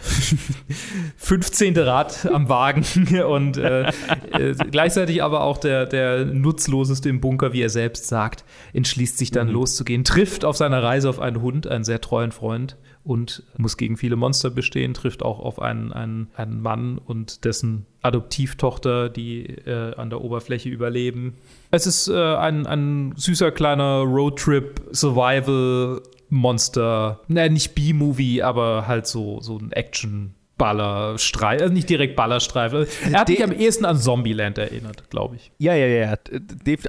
15. 1.16 1.76
Rad 1.78 2.26
am 2.26 2.48
Wagen 2.48 2.84
und 3.28 3.56
äh, 3.56 3.88
äh, 4.32 4.54
gleichzeitig 4.70 5.22
aber 5.22 5.42
auch 5.42 5.58
der, 5.58 5.86
der 5.86 6.24
nutzloseste 6.24 7.08
im 7.08 7.20
Bunker, 7.20 7.52
wie 7.52 7.62
er 7.62 7.70
selbst 7.70 8.06
sagt, 8.06 8.44
entschließt 8.72 9.18
sich 9.18 9.30
dann 9.30 9.48
loszugehen, 9.48 10.04
trifft 10.04 10.44
auf 10.44 10.56
seiner 10.56 10.82
Reise 10.82 11.08
auf 11.08 11.20
einen 11.20 11.42
Hund, 11.42 11.66
einen 11.66 11.84
sehr 11.84 12.00
treuen 12.00 12.32
Freund 12.32 12.76
und 13.02 13.42
muss 13.56 13.76
gegen 13.76 13.96
viele 13.96 14.16
Monster 14.16 14.50
bestehen, 14.50 14.94
trifft 14.94 15.22
auch 15.22 15.40
auf 15.40 15.60
einen, 15.60 15.92
einen, 15.92 16.28
einen 16.34 16.60
Mann 16.60 16.98
und 16.98 17.44
dessen 17.44 17.86
Adoptivtochter, 18.02 19.08
die 19.08 19.46
äh, 19.46 19.94
an 19.94 20.10
der 20.10 20.20
Oberfläche 20.20 20.68
überleben. 20.68 21.34
Es 21.70 21.86
ist 21.86 22.08
äh, 22.08 22.14
ein, 22.36 22.66
ein 22.66 23.14
süßer 23.16 23.52
kleiner 23.52 24.04
Roadtrip-Survival-Monster. 26.30 27.20
Naja, 27.28 27.48
nicht 27.48 27.74
B-Movie, 27.74 28.42
aber 28.42 28.86
halt 28.86 29.06
so, 29.06 29.40
so 29.40 29.58
ein 29.58 29.72
Action- 29.72 30.34
Ballerstreifen, 30.58 31.62
also 31.62 31.72
nicht 31.72 31.88
direkt 31.88 32.16
Ballerstreifen. 32.16 32.84
Er 33.10 33.20
hat 33.20 33.30
mich 33.30 33.42
am 33.42 33.50
ehesten 33.50 33.86
an 33.86 33.96
Zombieland 33.96 34.58
erinnert, 34.58 35.08
glaube 35.08 35.36
ich. 35.36 35.50
Ja, 35.56 35.74
ja, 35.74 35.86
ja. 35.86 36.18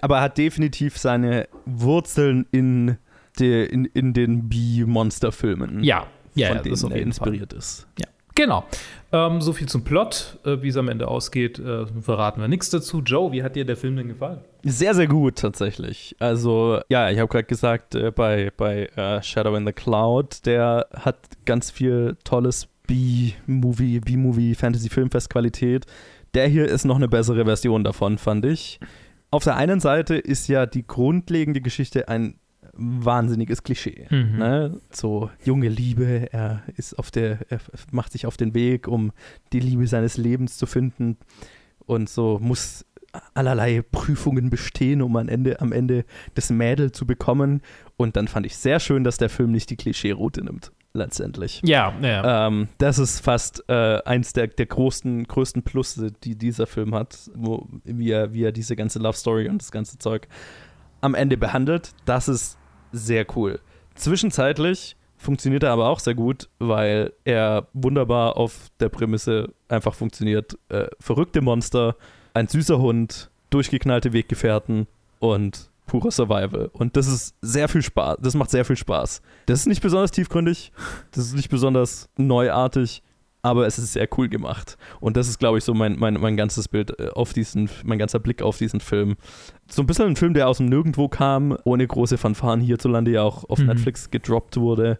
Aber 0.02 0.20
hat 0.20 0.38
definitiv 0.38 0.98
seine 0.98 1.48
Wurzeln 1.66 2.46
in, 2.52 2.98
de, 3.40 3.64
in, 3.66 3.86
in 3.86 4.12
den 4.12 4.50
B-Monster-Filmen. 4.50 5.86
Ja, 5.86 6.06
ja, 6.36 6.48
von 6.48 6.58
ja, 6.58 6.64
denen 6.64 6.74
das 6.74 6.84
auf 6.84 6.92
er 6.92 6.98
jeden 6.98 7.10
inspiriert 7.12 7.54
Fall. 7.54 7.60
ist. 7.60 7.88
Ja, 7.98 8.08
genau. 8.36 8.66
Ähm, 9.14 9.42
so 9.42 9.54
viel 9.54 9.68
zum 9.68 9.84
Plot. 9.84 10.40
Äh, 10.46 10.62
wie 10.62 10.70
es 10.70 10.78
am 10.78 10.88
Ende 10.88 11.08
ausgeht, 11.08 11.60
äh, 11.60 11.86
verraten 12.02 12.42
wir 12.42 12.48
nichts 12.48 12.70
dazu. 12.70 13.02
Joe, 13.02 13.32
wie 13.32 13.44
hat 13.44 13.56
dir 13.56 13.66
der 13.66 13.78
Film 13.78 13.98
denn 13.98 14.08
gefallen? 14.08 14.40
Sehr, 14.64 14.94
sehr 14.94 15.08
gut 15.08 15.38
tatsächlich. 15.38 16.16
Also, 16.20 16.80
ja, 16.90 17.10
ich 17.10 17.20
habe 17.20 17.28
gerade 17.28 17.46
gesagt, 17.46 17.96
äh, 17.96 18.12
bei, 18.12 18.52
bei 18.56 18.86
äh, 18.96 19.22
Shadow 19.22 19.56
in 19.56 19.66
the 19.66 19.74
Cloud, 19.74 20.46
der 20.46 20.88
hat 20.94 21.18
ganz 21.46 21.72
viel 21.72 22.18
tolles 22.24 22.68
B-Movie, 22.88 24.00
B-Movie, 24.00 24.56
Fantasy-Filmfest-Qualität. 24.56 25.86
Der 26.34 26.48
hier 26.48 26.68
ist 26.68 26.86
noch 26.86 26.96
eine 26.96 27.10
bessere 27.10 27.46
Version 27.46 27.84
davon, 27.84 28.18
fand 28.18 28.46
ich. 28.46 28.80
Auf 29.32 29.44
der 29.44 29.56
einen 29.56 29.80
Seite 29.80 30.16
ist 30.16 30.48
ja 30.48 30.66
die 30.66 30.86
grundlegende 30.86 31.62
Geschichte 31.62 32.08
ein 32.10 32.36
wahnsinniges 32.74 33.64
Klischee. 33.64 34.08
Mhm. 34.10 34.38
Ne? 34.38 34.80
So 34.92 35.30
junge 35.44 35.70
Liebe, 35.70 36.32
er 36.32 36.64
ist 36.78 36.98
auf 36.98 37.12
der, 37.12 37.40
er 37.50 37.60
macht 37.92 38.12
sich 38.12 38.26
auf 38.26 38.38
den 38.38 38.54
Weg, 38.54 38.88
um 38.88 39.12
die 39.54 39.60
Liebe 39.60 39.88
seines 39.88 40.18
Lebens 40.18 40.58
zu 40.58 40.66
finden 40.66 41.18
und 41.86 42.10
so 42.10 42.40
muss 42.42 42.86
allerlei 43.34 43.82
Prüfungen 43.82 44.50
bestehen, 44.50 45.02
um 45.02 45.16
am 45.18 45.28
Ende, 45.28 45.60
am 45.62 45.72
Ende 45.72 46.06
das 46.36 46.50
Mädel 46.50 46.92
zu 46.92 47.06
bekommen. 47.06 47.62
Und 47.98 48.16
dann 48.16 48.28
fand 48.28 48.46
ich 48.46 48.58
sehr 48.58 48.80
schön, 48.80 49.04
dass 49.04 49.18
der 49.18 49.30
Film 49.30 49.52
nicht 49.52 49.70
die 49.70 49.76
Klischee-Route 49.76 50.44
nimmt, 50.44 50.72
letztendlich. 50.94 51.62
Ja, 51.66 51.94
ja. 52.02 52.48
Ähm, 52.48 52.70
das 52.78 53.00
ist 53.00 53.20
fast 53.20 53.64
äh, 53.68 54.02
eins 54.06 54.34
der, 54.34 54.48
der 54.48 54.66
großen, 54.66 55.26
größten 55.26 55.64
Plusse, 55.64 56.12
die 56.24 56.38
dieser 56.38 56.68
Film 56.68 56.96
hat, 56.96 57.30
wo, 57.36 57.68
wie, 57.84 58.12
er, 58.12 58.34
wie 58.34 58.44
er 58.44 58.52
diese 58.52 58.76
ganze 58.76 59.00
Love 59.00 59.18
Story 59.18 59.50
und 59.50 59.62
das 59.62 59.72
ganze 59.72 59.98
Zeug 59.98 60.28
am 61.02 61.16
Ende 61.16 61.38
behandelt. 61.38 61.92
Das 62.06 62.28
ist 62.28 62.58
sehr 62.92 63.26
cool. 63.36 63.60
Zwischenzeitlich 63.96 64.96
funktioniert 65.18 65.64
er 65.64 65.72
aber 65.72 65.90
auch 65.90 66.00
sehr 66.00 66.16
gut, 66.16 66.50
weil 66.60 67.14
er 67.24 67.68
wunderbar 67.74 68.38
auf 68.38 68.70
der 68.80 68.90
Prämisse 68.90 69.54
einfach 69.70 69.94
funktioniert. 69.94 70.58
Äh, 70.70 70.88
verrückte 71.00 71.42
Monster, 71.42 71.96
ein 72.34 72.48
süßer 72.48 72.80
Hund, 72.80 73.30
durchgeknallte 73.52 74.14
Weggefährten 74.14 74.88
und 75.20 75.70
purer 75.86 76.12
Survival. 76.12 76.70
Und 76.74 76.98
das 76.98 77.08
ist 77.08 77.36
sehr 77.42 77.68
viel 77.68 77.84
Spaß. 77.84 78.18
Das 78.22 78.34
macht 78.34 78.50
sehr 78.50 78.66
viel 78.66 78.78
Spaß. 78.78 79.22
Das 79.46 79.60
ist 79.60 79.68
nicht 79.68 79.82
besonders 79.82 80.12
tiefgründig, 80.12 80.72
das 81.12 81.26
ist 81.26 81.36
nicht 81.36 81.50
besonders 81.50 82.10
neuartig, 82.18 83.04
aber 83.42 83.66
es 83.66 83.78
ist 83.80 83.94
sehr 83.94 84.08
cool 84.18 84.30
gemacht. 84.30 84.78
Und 85.00 85.18
das 85.18 85.28
ist, 85.28 85.40
glaube 85.40 85.58
ich, 85.58 85.64
so 85.64 85.74
mein, 85.74 85.98
mein, 85.98 86.16
mein 86.16 86.38
ganzes 86.38 86.68
Bild 86.68 87.00
äh, 87.00 87.10
auf 87.10 87.34
diesen, 87.34 87.70
mein 87.84 87.98
ganzer 88.00 88.20
Blick 88.20 88.42
auf 88.42 88.58
diesen 88.58 88.80
Film. 88.80 89.16
So 89.70 89.82
ein 89.82 89.88
bisschen 89.88 90.06
ein 90.08 90.16
Film, 90.16 90.34
der 90.34 90.48
aus 90.48 90.58
dem 90.58 90.68
Nirgendwo 90.68 91.08
kam, 91.08 91.58
ohne 91.64 91.86
große 91.88 92.18
Fanfaren 92.18 92.62
hierzulande 92.62 93.12
ja 93.12 93.24
auch 93.24 93.44
auf 93.50 93.60
Mhm. 93.60 93.68
Netflix 93.68 94.12
gedroppt 94.12 94.58
wurde. 94.58 95.00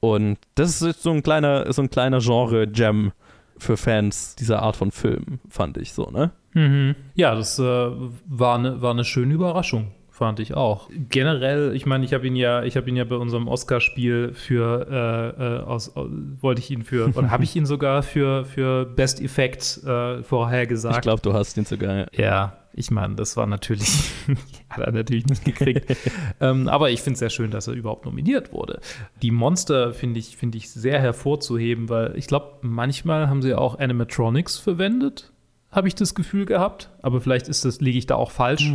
Und 0.00 0.38
das 0.56 0.82
ist 0.82 1.02
so 1.02 1.10
ein 1.10 1.22
kleiner, 1.22 1.72
so 1.72 1.82
ein 1.82 1.90
kleiner 1.90 2.18
Genre-Gem 2.20 3.12
für 3.58 3.76
Fans 3.76 4.34
dieser 4.34 4.60
Art 4.62 4.74
von 4.76 4.90
Film, 4.90 5.38
fand 5.48 5.76
ich 5.76 5.92
so, 5.92 6.10
ne? 6.10 6.32
Mhm. 6.54 6.96
Ja, 7.14 7.34
das 7.34 7.58
äh, 7.58 7.62
war 7.62 8.58
eine 8.58 8.82
war 8.82 8.90
eine 8.90 9.04
schöne 9.04 9.32
Überraschung, 9.34 9.92
fand 10.22 10.38
ich 10.38 10.54
auch. 10.54 10.88
Generell, 11.10 11.74
ich 11.74 11.84
meine, 11.84 12.04
ich 12.04 12.14
habe 12.14 12.28
ihn 12.28 12.36
ja, 12.36 12.62
ich 12.62 12.76
habe 12.76 12.88
ihn 12.88 12.94
ja 12.94 13.02
bei 13.02 13.16
unserem 13.16 13.48
Oscar-Spiel 13.48 14.34
für 14.34 14.86
äh, 14.88 15.56
äh, 15.56 15.62
aus, 15.64 15.96
aus 15.96 16.08
wollte 16.40 16.60
ich 16.60 16.70
ihn 16.70 16.84
für 16.84 17.08
oder 17.16 17.32
habe 17.32 17.42
ich 17.42 17.56
ihn 17.56 17.66
sogar 17.66 18.04
für 18.04 18.44
für 18.44 18.84
Best 18.84 19.20
Effect 19.20 19.82
äh, 19.84 20.22
vorhergesagt. 20.22 20.94
Ich 20.94 21.02
glaube, 21.02 21.22
du 21.22 21.32
hast 21.32 21.56
ihn 21.56 21.64
sogar. 21.64 22.06
Ja, 22.14 22.56
ich 22.72 22.92
meine, 22.92 23.16
das 23.16 23.36
war 23.36 23.48
natürlich, 23.48 24.12
hat 24.68 24.86
er 24.86 24.92
natürlich 24.92 25.26
nicht 25.26 25.44
gekriegt. 25.44 25.96
ähm, 26.40 26.68
aber 26.68 26.90
ich 26.90 27.02
finde 27.02 27.14
es 27.14 27.18
sehr 27.18 27.30
schön, 27.30 27.50
dass 27.50 27.66
er 27.66 27.74
überhaupt 27.74 28.04
nominiert 28.04 28.52
wurde. 28.52 28.80
Die 29.22 29.32
Monster 29.32 29.92
finde 29.92 30.20
ich, 30.20 30.36
finde 30.36 30.56
ich 30.56 30.70
sehr 30.70 31.00
hervorzuheben, 31.00 31.88
weil 31.88 32.16
ich 32.16 32.28
glaube, 32.28 32.58
manchmal 32.62 33.28
haben 33.28 33.42
sie 33.42 33.54
auch 33.54 33.80
Animatronics 33.80 34.56
verwendet, 34.56 35.31
habe 35.72 35.88
ich 35.88 35.94
das 35.94 36.14
Gefühl 36.14 36.44
gehabt. 36.44 36.90
Aber 37.02 37.20
vielleicht 37.20 37.48
ist 37.48 37.64
das, 37.64 37.80
liege 37.80 37.98
ich 37.98 38.06
da 38.06 38.14
auch 38.14 38.30
falsch. 38.30 38.70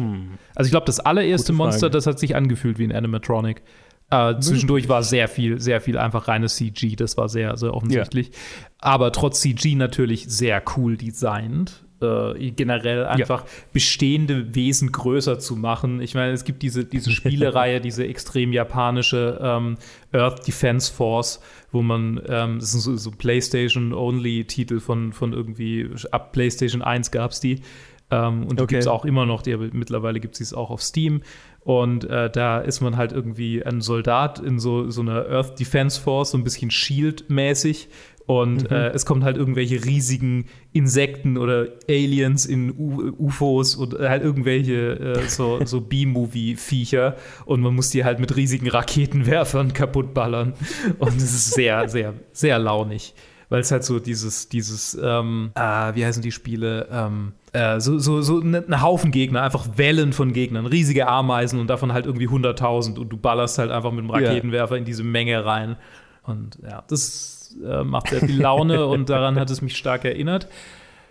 Also 0.55 0.67
ich 0.67 0.71
glaube, 0.71 0.85
das 0.85 0.99
allererste. 0.99 1.53
Monster, 1.53 1.89
das 1.89 2.07
hat 2.07 2.19
sich 2.19 2.35
angefühlt 2.35 2.79
wie 2.79 2.83
ein 2.83 2.91
Animatronic. 2.91 3.61
Äh, 4.09 4.39
zwischendurch 4.39 4.89
war 4.89 5.03
sehr 5.03 5.27
viel, 5.27 5.59
sehr 5.59 5.81
viel 5.81 5.97
einfach 5.97 6.27
reines 6.27 6.55
CG. 6.55 6.95
Das 6.95 7.17
war 7.17 7.29
sehr, 7.29 7.55
sehr 7.57 7.73
offensichtlich. 7.73 8.31
Aber 8.79 9.11
trotz 9.11 9.41
CG 9.41 9.75
natürlich 9.75 10.27
sehr 10.27 10.63
cool 10.75 10.97
designt. 10.97 11.85
Äh, 11.99 12.51
generell 12.51 13.07
einfach 13.07 13.43
bestehende 13.73 14.53
Wesen 14.53 14.91
größer 14.91 15.39
zu 15.39 15.55
machen. 15.55 15.99
Ich 15.99 16.13
meine, 16.13 16.31
es 16.31 16.43
gibt 16.43 16.61
diese, 16.61 16.85
diese 16.85 17.09
Spielereihe, 17.09 17.81
diese 17.81 18.05
extrem 18.05 18.53
japanische 18.53 19.39
ähm, 19.41 19.77
Earth 20.11 20.47
Defense 20.47 20.93
Force, 20.93 21.41
wo 21.71 21.81
man, 21.81 22.21
ähm, 22.27 22.59
das 22.59 22.73
sind 22.73 22.81
so, 22.81 22.95
so 22.97 23.09
PlayStation-Only-Titel 23.09 24.79
von, 24.79 25.11
von 25.11 25.33
irgendwie, 25.33 25.89
ab 26.11 26.33
PlayStation 26.33 26.83
1 26.83 27.09
gab 27.09 27.31
es 27.31 27.39
die. 27.39 27.61
Ähm, 28.09 28.43
und 28.43 28.59
die 28.59 28.63
Okay. 28.63 28.75
gibt 28.75 28.81
es 28.81 28.87
auch 28.87 29.05
immer 29.05 29.25
noch, 29.25 29.41
die, 29.41 29.55
mittlerweile 29.57 30.19
gibt 30.19 30.39
es 30.39 30.53
auch 30.53 30.69
auf 30.69 30.81
Steam. 30.81 31.21
Und 31.61 32.05
äh, 32.09 32.29
da 32.29 32.59
ist 32.59 32.79
man 32.79 32.95
halt 32.95 33.11
irgendwie 33.11 33.63
ein 33.65 33.81
Soldat 33.81 34.39
in 34.39 34.59
so, 34.59 34.89
so 34.89 35.01
einer 35.01 35.25
Earth 35.27 35.59
Defense 35.59 35.99
Force, 35.99 36.31
so 36.31 36.37
ein 36.37 36.43
bisschen 36.43 36.71
Shield-mäßig. 36.71 37.89
Und 38.25 38.71
äh, 38.71 38.89
es 38.89 39.05
kommt 39.05 39.23
halt 39.23 39.37
irgendwelche 39.37 39.85
riesigen 39.85 40.47
Insekten 40.73 41.37
oder 41.37 41.67
Aliens 41.89 42.45
in 42.45 42.73
U 42.77 43.13
UFOs 43.17 43.75
und 43.75 43.93
halt 43.99 44.21
irgendwelche 44.21 44.99
äh, 44.99 45.27
so, 45.29 45.61
so 45.65 45.79
B-Movie-Viecher. 45.79 47.15
Und 47.45 47.61
man 47.61 47.73
muss 47.73 47.89
die 47.89 48.03
halt 48.03 48.19
mit 48.19 48.35
riesigen 48.35 48.69
Raketenwerfern 48.69 49.73
kaputtballern. 49.73 50.53
Und 50.99 51.17
es 51.17 51.33
ist 51.33 51.53
sehr, 51.53 51.87
sehr, 51.87 52.13
sehr 52.33 52.59
launig. 52.59 53.13
Weil 53.49 53.61
es 53.61 53.71
halt 53.71 53.85
so 53.85 53.99
dieses, 53.99 54.49
dieses, 54.49 54.97
ähm, 55.01 55.51
ah, 55.55 55.95
wie 55.95 56.05
heißen 56.05 56.21
die 56.21 56.33
Spiele? 56.33 56.87
Ähm, 56.91 57.31
äh, 57.53 57.79
so, 57.79 57.97
so, 57.97 58.21
so 58.21 58.39
ein 58.39 58.53
ein 58.55 58.81
Haufen 58.81 59.11
Gegner, 59.11 59.41
einfach 59.41 59.65
Wellen 59.77 60.11
von 60.11 60.33
Gegnern, 60.33 60.65
riesige 60.65 61.07
Ameisen 61.07 61.59
und 61.59 61.67
davon 61.67 61.93
halt 61.93 62.05
irgendwie 62.05 62.27
100.000 62.27 62.99
und 62.99 63.09
du 63.09 63.15
ballerst 63.15 63.57
halt 63.57 63.71
einfach 63.71 63.91
mit 63.91 64.03
dem 64.03 64.09
Ja. 64.09 64.15
Raketenwerfer 64.27 64.75
in 64.75 64.83
diese 64.83 65.03
Menge 65.03 65.45
rein. 65.45 65.77
Und 66.23 66.59
ja, 66.61 66.83
das 66.89 67.55
äh, 67.65 67.83
macht 67.83 68.09
sehr 68.09 68.19
viel 68.19 68.41
Laune 68.41 68.85
und 68.87 69.09
daran 69.09 69.39
hat 69.39 69.49
es 69.49 69.61
mich 69.61 69.77
stark 69.77 70.03
erinnert. 70.03 70.49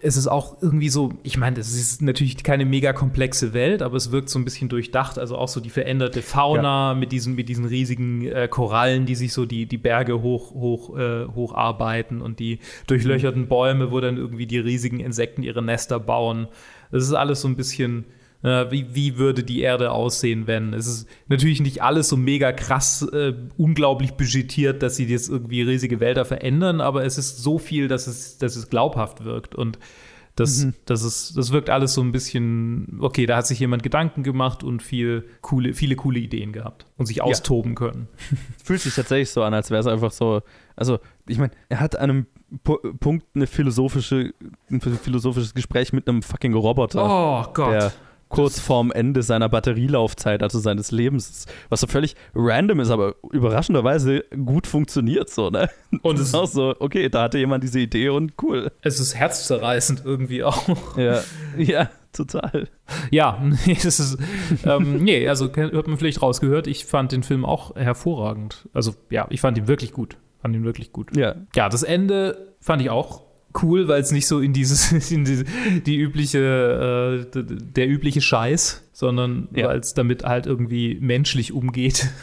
Es 0.03 0.17
ist 0.17 0.27
auch 0.27 0.61
irgendwie 0.61 0.91
so, 0.91 1.15
ich 1.23 1.39
meine, 1.39 1.59
es 1.59 1.75
ist 1.75 2.03
natürlich 2.03 2.43
keine 2.45 2.65
mega 2.65 2.93
komplexe 2.93 3.55
Welt, 3.55 3.81
aber 3.81 3.97
es 3.97 4.13
wirkt 4.13 4.29
so 4.29 4.39
ein 4.39 4.45
bisschen 4.45 4.69
durchdacht. 4.69 5.19
Also 5.19 5.37
auch 5.37 5.49
so 5.49 5.61
die 5.61 5.71
veränderte 5.71 6.23
Fauna 6.23 6.95
mit, 6.95 7.13
diesen, 7.13 7.35
mit 7.35 7.49
diesen 7.49 7.65
riesigen 7.65 8.27
äh, 8.27 8.47
Korallen, 8.49 9.07
die 9.07 9.15
sich 9.15 9.33
so 9.33 9.47
die, 9.47 9.67
die 9.67 9.79
Berge 9.79 10.21
hoch, 10.21 10.53
hoch, 10.53 10.97
äh, 10.99 11.27
hocharbeiten 11.27 12.21
und 12.21 12.41
die 12.41 12.59
durchlöcherten 12.87 13.49
Bäume, 13.49 13.91
wo 13.91 14.01
dann 14.01 14.17
irgendwie 14.19 14.47
die 14.47 14.59
riesigen 14.59 15.01
Insekten 15.01 15.43
ihre 15.43 15.63
Nester 15.63 15.99
bauen. 15.99 16.49
Das 16.93 17.03
ist 17.03 17.15
alles 17.15 17.41
so 17.41 17.49
ein 17.49 17.57
bisschen, 17.57 18.05
äh, 18.47 18.71
wie, 18.71 18.95
wie 18.95 19.19
würde 19.19 19.43
die 19.43 19.61
Erde 19.61 19.91
aussehen, 19.91 20.47
wenn? 20.47 20.73
Es 20.73 20.87
ist 20.87 21.09
natürlich 21.29 21.61
nicht 21.61 21.83
alles 21.83 22.09
so 22.09 22.17
mega 22.17 22.53
krass, 22.53 23.03
äh, 23.03 23.35
unglaublich 23.57 24.13
budgetiert, 24.13 24.83
dass 24.83 24.97
sie 24.97 25.07
jetzt 25.07 25.29
irgendwie 25.29 25.63
riesige 25.63 25.99
Wälder 25.99 26.25
verändern, 26.25 26.81
aber 26.81 27.05
es 27.05 27.19
ist 27.19 27.39
so 27.39 27.59
viel, 27.59 27.89
dass 27.89 28.07
es, 28.07 28.39
dass 28.39 28.55
es 28.55 28.71
glaubhaft 28.71 29.25
wirkt. 29.25 29.57
Und 29.57 29.79
das, 30.37 30.67
das, 30.85 31.03
ist, 31.03 31.37
das 31.37 31.51
wirkt 31.51 31.71
alles 31.71 31.95
so 31.95 32.03
ein 32.03 32.13
bisschen, 32.13 32.99
okay, 33.01 33.25
da 33.25 33.39
hat 33.39 33.47
sich 33.47 33.59
jemand 33.59 33.83
Gedanken 33.83 34.23
gemacht 34.23 34.63
und 34.63 34.83
viel 34.83 35.25
coole, 35.41 35.73
viele 35.73 35.97
coole 35.97 36.19
Ideen 36.19 36.53
gehabt 36.53 36.87
und 36.99 37.07
sich 37.07 37.23
austoben 37.23 37.75
können. 37.75 38.07
Fühlt 38.63 38.83
sich 38.83 38.95
tatsächlich 38.95 39.31
so 39.31 39.43
an, 39.43 39.55
als 39.55 39.71
wäre 39.71 39.81
es 39.81 39.87
einfach 39.87 40.13
so. 40.13 40.43
Also, 40.77 40.99
ich 41.27 41.39
meine, 41.39 41.53
er 41.71 41.81
hat 41.81 41.99
an 41.99 42.11
einem 42.11 42.27
Pu 42.63 42.77
Punkt 43.01 43.27
eine 43.35 43.47
philosophische, 43.47 44.35
ein 44.71 44.81
philosophisches 44.81 45.55
Gespräch 45.55 45.95
mit 45.95 46.07
einem 46.07 46.23
fucking 46.23 46.53
Roboter. 46.53 47.03
Oh 47.03 47.53
Gott. 47.55 47.73
der 47.73 47.93
kurz 48.29 48.59
vorm 48.59 48.91
Ende 48.91 49.23
seiner 49.23 49.49
Batterielaufzeit, 49.49 50.43
also 50.43 50.59
seines 50.59 50.91
Lebens, 50.91 51.47
was 51.69 51.81
so 51.81 51.87
völlig 51.87 52.17
random 52.35 52.81
ist, 52.81 52.91
aber 52.91 53.15
überraschenderweise 53.31 54.25
gut 54.45 54.67
funktioniert 54.67 55.31
so, 55.31 55.51
ne? 55.51 55.71
Und 56.03 56.17
es 56.17 56.23
es- 56.23 56.29
ist 56.31 56.35
auch 56.35 56.47
so, 56.47 56.75
okay, 56.81 57.09
da 57.09 57.23
hatte 57.23 57.39
jemand 57.39 57.63
diese 57.63 57.79
Idee 57.81 58.09
und 58.09 58.33
cool. 58.43 58.71
es 58.83 58.99
ist 59.01 59.15
herzzerreißend 59.15 60.03
irgendwie 60.05 60.43
auch. 60.45 60.63
Ja, 60.97 61.23
ja 61.57 61.89
total. 62.13 62.69
Ja, 63.11 63.41
nee, 63.67 63.77
das 63.81 64.01
ist, 64.01 64.19
ähm, 64.65 65.05
nee, 65.05 65.29
also 65.29 65.51
hört 65.55 65.87
man 65.87 65.97
vielleicht 65.99 66.23
rausgehört, 66.23 66.67
ich 66.67 66.85
fand 66.87 67.13
den 67.13 67.23
Film 67.23 67.45
auch 67.45 67.77
hervorragend. 67.77 68.69
Also 68.73 68.95
ja, 69.11 69.27
ich 69.31 69.41
fand 69.41 69.57
ihn 69.59 69.69
wirklich 69.69 69.93
gut. 69.93 70.17
fand 70.43 70.55
ihn 70.57 70.65
wirklich 70.65 70.93
gut. 70.93 71.17
Ja. 71.17 71.35
Ja, 71.55 71.69
das 71.69 71.83
Ende 71.85 72.55
fand 72.61 72.83
ich 72.83 72.91
auch 72.91 73.26
cool, 73.63 73.89
weil 73.89 74.01
es 74.01 74.11
nicht 74.13 74.27
so 74.27 74.41
in 74.41 74.53
dieses, 74.53 74.93
in 75.11 75.25
diese, 75.25 75.45
die 75.87 75.97
übliche, 75.97 77.27
äh, 77.35 77.43
der 77.45 77.89
übliche 77.89 78.21
Scheiß, 78.21 78.83
sondern 78.93 79.49
Ja. 79.55 79.69
weil 79.69 79.79
es 79.81 79.95
damit 79.95 80.25
halt 80.25 80.47
irgendwie 80.47 80.99
menschlich 81.01 81.53
umgeht. 81.53 82.09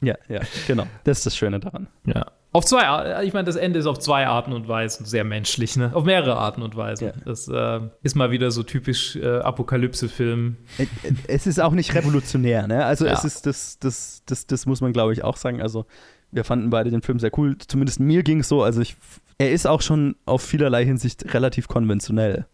Ja, 0.00 0.14
ja, 0.28 0.42
genau. 0.68 0.86
Das 1.02 1.18
ist 1.18 1.26
das 1.26 1.36
Schöne 1.36 1.58
daran. 1.58 1.88
Ja. 2.06 2.26
Auf 2.52 2.64
zwei 2.64 2.86
Ar- 2.86 3.24
ich 3.24 3.32
meine, 3.32 3.46
das 3.46 3.56
Ende 3.56 3.80
ist 3.80 3.86
auf 3.86 3.98
zwei 3.98 4.28
Arten 4.28 4.52
und 4.52 4.68
Weisen 4.68 5.04
sehr 5.06 5.24
menschlich, 5.24 5.76
ne? 5.76 5.90
Auf 5.92 6.04
mehrere 6.04 6.36
Arten 6.36 6.62
und 6.62 6.76
Weisen. 6.76 7.08
Ja. 7.08 7.12
Das 7.24 7.48
äh, 7.48 7.80
ist 8.04 8.14
mal 8.14 8.30
wieder 8.30 8.52
so 8.52 8.62
typisch 8.62 9.16
äh, 9.16 9.38
Apokalypse-Film. 9.40 10.56
Es 11.26 11.48
ist 11.48 11.58
auch 11.60 11.72
nicht 11.72 11.96
revolutionär, 11.96 12.68
ne? 12.68 12.84
Also 12.84 13.06
Ja. 13.06 13.12
es 13.14 13.24
ist, 13.24 13.44
das, 13.46 13.80
das, 13.80 14.22
das, 14.24 14.46
das 14.46 14.66
muss 14.66 14.80
man, 14.80 14.92
glaube 14.92 15.12
ich, 15.14 15.24
auch 15.24 15.36
sagen. 15.36 15.60
Also 15.60 15.84
wir 16.30 16.44
fanden 16.44 16.70
beide 16.70 16.90
den 16.92 17.02
Film 17.02 17.18
sehr 17.18 17.36
cool. 17.36 17.56
Zumindest 17.58 17.98
mir 17.98 18.22
ging 18.22 18.38
es 18.38 18.48
so. 18.48 18.62
Also 18.62 18.80
ich, 18.80 18.96
er 19.38 19.52
ist 19.52 19.66
auch 19.66 19.80
schon 19.82 20.16
auf 20.26 20.42
vielerlei 20.42 20.84
Hinsicht 20.84 21.32
relativ 21.32 21.68
konventionell. 21.68 22.46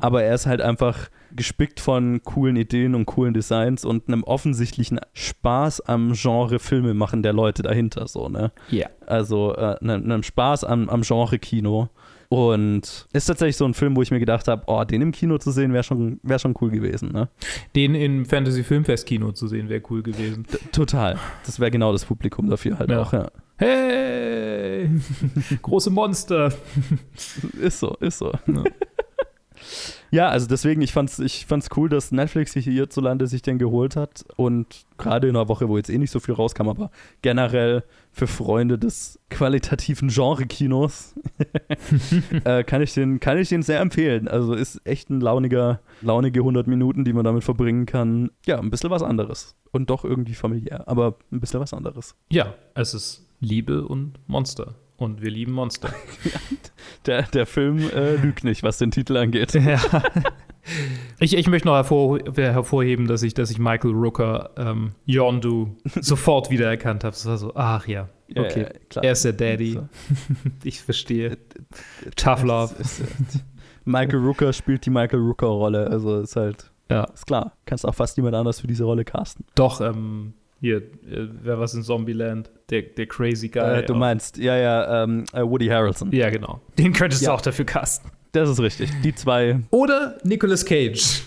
Aber 0.00 0.22
er 0.22 0.34
ist 0.34 0.44
halt 0.44 0.60
einfach 0.60 1.08
gespickt 1.34 1.80
von 1.80 2.20
coolen 2.22 2.54
Ideen 2.56 2.94
und 2.94 3.06
coolen 3.06 3.32
Designs 3.32 3.86
und 3.86 4.08
einem 4.08 4.22
offensichtlichen 4.22 5.00
Spaß 5.14 5.80
am 5.82 6.12
Genre 6.12 6.58
Filme 6.58 6.92
machen 6.92 7.22
der 7.22 7.32
Leute 7.32 7.62
dahinter, 7.62 8.06
so, 8.06 8.28
ne? 8.28 8.52
Ja. 8.68 8.90
Also 9.06 9.54
äh, 9.56 9.76
einem, 9.80 10.04
einem 10.04 10.22
Spaß 10.22 10.64
am, 10.64 10.90
am 10.90 11.00
Genre 11.00 11.38
Kino. 11.38 11.88
Und 12.28 13.06
ist 13.14 13.24
tatsächlich 13.24 13.56
so 13.56 13.64
ein 13.64 13.72
Film, 13.72 13.96
wo 13.96 14.02
ich 14.02 14.10
mir 14.10 14.18
gedacht 14.18 14.48
habe, 14.48 14.64
oh, 14.66 14.84
den 14.84 15.00
im 15.00 15.12
Kino 15.12 15.38
zu 15.38 15.50
sehen, 15.50 15.72
wäre 15.72 15.84
schon, 15.84 16.20
wär 16.22 16.38
schon 16.38 16.54
cool 16.60 16.70
gewesen, 16.70 17.12
ne? 17.12 17.28
Den 17.74 17.94
im 17.94 18.26
Fantasy-Filmfest-Kino 18.26 19.32
zu 19.32 19.46
sehen, 19.48 19.70
wäre 19.70 19.82
cool 19.88 20.02
gewesen. 20.02 20.44
D 20.52 20.58
total. 20.72 21.16
Das 21.46 21.58
wäre 21.58 21.70
genau 21.70 21.92
das 21.92 22.04
Publikum 22.04 22.50
dafür 22.50 22.78
halt 22.78 22.90
Ja. 22.90 23.00
auch, 23.00 23.12
ja. 23.14 23.30
Hey! 23.56 24.88
Große 25.62 25.90
Monster! 25.90 26.52
Ist 27.60 27.78
so, 27.80 27.96
ist 28.00 28.18
so. 28.18 28.32
Ja, 30.10 30.28
also 30.28 30.46
deswegen, 30.46 30.80
ich 30.80 30.92
fand's, 30.92 31.18
ich 31.18 31.44
fand's 31.46 31.68
cool, 31.76 31.88
dass 31.88 32.12
Netflix 32.12 32.52
sich 32.52 32.64
hierzulande 32.66 33.26
sich 33.26 33.42
den 33.42 33.58
geholt 33.58 33.96
hat 33.96 34.24
und 34.36 34.84
gerade 34.96 35.28
in 35.28 35.34
einer 35.34 35.48
Woche, 35.48 35.68
wo 35.68 35.76
jetzt 35.76 35.90
eh 35.90 35.98
nicht 35.98 36.12
so 36.12 36.20
viel 36.20 36.34
rauskam, 36.34 36.68
aber 36.68 36.92
generell 37.22 37.82
für 38.12 38.28
Freunde 38.28 38.78
des 38.78 39.18
qualitativen 39.28 40.08
Genre-Kinos 40.08 41.14
äh, 42.44 42.62
kann, 42.62 42.80
ich 42.80 42.94
den, 42.94 43.18
kann 43.18 43.38
ich 43.38 43.48
den 43.48 43.62
sehr 43.62 43.80
empfehlen. 43.80 44.28
Also 44.28 44.54
ist 44.54 44.86
echt 44.86 45.10
ein 45.10 45.20
launiger, 45.20 45.80
launige 46.00 46.40
100 46.40 46.68
Minuten, 46.68 47.04
die 47.04 47.12
man 47.12 47.24
damit 47.24 47.42
verbringen 47.42 47.86
kann. 47.86 48.30
Ja, 48.46 48.60
ein 48.60 48.70
bisschen 48.70 48.90
was 48.90 49.02
anderes. 49.02 49.56
Und 49.72 49.90
doch 49.90 50.04
irgendwie 50.04 50.34
familiär, 50.34 50.86
aber 50.86 51.16
ein 51.32 51.40
bisschen 51.40 51.58
was 51.58 51.74
anderes. 51.74 52.14
Ja, 52.30 52.54
es 52.74 52.94
ist 52.94 53.26
Liebe 53.44 53.86
und 53.86 54.14
Monster. 54.26 54.74
Und 54.96 55.22
wir 55.22 55.30
lieben 55.30 55.52
Monster. 55.52 55.90
Der, 57.06 57.22
der 57.22 57.44
Film 57.44 57.78
äh, 57.90 58.16
lügt 58.16 58.44
nicht, 58.44 58.62
was 58.62 58.78
den 58.78 58.90
Titel 58.90 59.16
angeht. 59.18 59.52
Ja. 59.60 59.78
Ich, 61.20 61.36
ich 61.36 61.46
möchte 61.48 61.68
noch 61.68 61.74
hervor, 61.74 62.18
hervorheben, 62.36 63.06
dass 63.06 63.22
ich, 63.22 63.34
dass 63.34 63.50
ich 63.50 63.58
Michael 63.58 63.90
Rooker 63.92 64.48
ähm, 64.56 64.92
Yondu 65.04 65.76
sofort 66.00 66.48
wiedererkannt 66.50 67.04
habe. 67.04 67.12
Das 67.12 67.26
war 67.26 67.36
so, 67.36 67.52
ach 67.54 67.86
ja, 67.86 68.08
Ja, 68.28 68.42
okay. 68.44 68.62
ja, 68.62 68.68
klar. 68.88 69.04
er 69.04 69.12
ist 69.12 69.24
der 69.26 69.34
Daddy. 69.34 69.72
So. 69.72 69.88
Ich 70.62 70.80
verstehe. 70.80 71.36
Tough 72.16 72.42
Love. 72.44 72.74
Äh, 72.80 73.38
Michael 73.84 74.20
Rooker 74.20 74.54
spielt 74.54 74.86
die 74.86 74.90
Michael 74.90 75.20
Rooker-Rolle, 75.20 75.86
also 75.90 76.20
ist 76.20 76.36
halt, 76.36 76.70
Ja. 76.90 77.04
ist 77.12 77.26
klar. 77.26 77.52
Kannst 77.66 77.86
auch 77.86 77.94
fast 77.94 78.16
niemand 78.16 78.34
anders 78.34 78.60
für 78.60 78.66
diese 78.66 78.84
Rolle 78.84 79.04
casten. 79.04 79.44
Doch, 79.54 79.82
ähm, 79.82 80.32
hier, 80.64 80.78
äh, 80.78 81.28
wer 81.42 81.58
was 81.60 81.74
in 81.74 81.82
Zombieland? 81.82 82.50
Der, 82.70 82.80
der 82.82 83.06
crazy 83.06 83.48
Guy. 83.50 83.80
Äh, 83.80 83.82
du 83.84 83.94
meinst, 83.94 84.38
ja, 84.38 84.56
ja, 84.56 85.04
ähm, 85.04 85.24
äh, 85.34 85.42
Woody 85.42 85.66
Harrelson. 85.66 86.10
Ja, 86.12 86.30
genau. 86.30 86.62
Den 86.78 86.94
könntest 86.94 87.22
Ja. 87.22 87.28
du 87.30 87.34
auch 87.34 87.40
dafür 87.42 87.66
casten. 87.66 88.10
Das 88.32 88.48
ist 88.48 88.58
richtig. 88.60 88.90
Die 89.04 89.14
zwei, 89.14 89.60
Oder 89.70 90.16
Nicolas 90.24 90.64
Cage. 90.64 91.22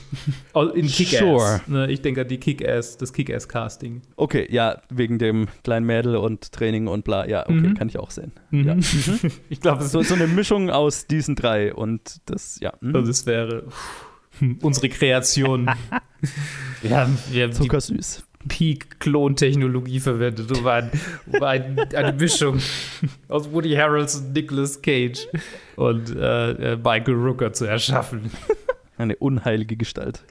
In 0.76 0.88
Kick-Ass. 0.88 1.20
Sure. 1.20 1.62
Ne, 1.68 1.90
ich 1.92 2.02
denke 2.02 2.22
an 2.22 2.28
die 2.28 2.38
Kick-Ass, 2.40 2.98
das 2.98 3.14
Kick-Ass-Casting. 3.14 4.02
okay, 4.18 4.46
ja, 4.50 4.82
wegen 4.90 5.18
dem 5.20 5.48
kleinen 5.64 5.86
Mädel 5.86 6.18
und 6.18 6.52
Training 6.52 6.88
und 6.88 7.06
bla, 7.06 7.26
ja, 7.28 7.44
okay, 7.44 7.54
Mhm. 7.54 7.74
kann 7.76 7.88
ich 7.88 7.98
auch 7.98 8.10
sehen. 8.12 8.32
Mhm. 8.50 8.68
Ja. 8.68 8.76
Ich 9.50 9.62
glaube, 9.62 9.84
So, 9.84 10.02
so 10.02 10.16
eine 10.16 10.28
Mischung 10.28 10.70
aus 10.72 11.06
diesen 11.08 11.36
drei 11.36 11.74
und 11.74 12.18
das, 12.26 12.60
ja, 12.60 12.74
mhm. 12.82 12.94
das 13.06 13.26
wäre 13.26 13.66
unsere 14.62 14.90
Kreation. 14.90 15.70
wir 16.82 16.98
haben, 16.98 17.18
wir 17.32 17.44
haben 17.44 17.52
die 17.52 17.58
zuckersüß. 17.58 18.24
Peak-Klontechnologie 18.48 20.00
verwendet, 20.00 20.52
um 20.58 20.68
ein, 20.68 20.92
um 21.32 21.44
ein, 21.44 21.80
eine 21.94 22.14
Mischung 22.14 22.60
aus 23.28 23.52
Woody 23.52 23.76
Harrelson, 23.76 24.32
Nicolas 24.32 24.82
Cage 24.82 25.28
und 25.76 26.16
äh, 26.16 26.74
äh, 26.74 26.76
Michael 26.78 27.16
Rooker 27.16 27.54
zu 27.54 27.66
erschaffen. 27.66 28.32
Eine 28.98 29.16
unheilige 29.18 29.76
Gestalt. 29.76 30.24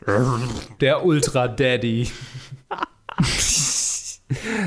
Der 0.81 1.05
Ultra-Daddy. 1.05 2.09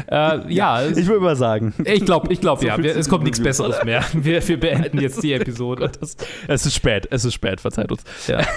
äh, 0.10 0.54
ja, 0.54 0.82
es- 0.84 0.98
Ich 0.98 1.08
würde 1.08 1.22
mal 1.22 1.36
sagen. 1.36 1.74
ich 1.86 2.06
glaube, 2.06 2.32
ich 2.32 2.39
glaub, 2.41 2.60
So 2.62 2.67
ja, 2.67 2.78
wir, 2.82 2.95
es 2.95 3.10
kommt 3.10 3.24
nichts 3.24 3.41
Besseres 3.41 3.84
mehr. 3.84 4.04
Wir, 4.13 4.48
wir 4.48 4.60
beenden 4.60 5.00
jetzt 5.02 5.22
die 5.24 5.34
Episode. 5.34 5.91
Das, 6.00 6.15
es 6.48 6.65
ist 6.65 6.76
spät, 6.76 7.08
es 7.12 7.26
ist 7.26 7.34
spät, 7.34 7.62
verzeiht 7.62 7.91
uns. 7.91 8.04
Ja. 8.28 8.41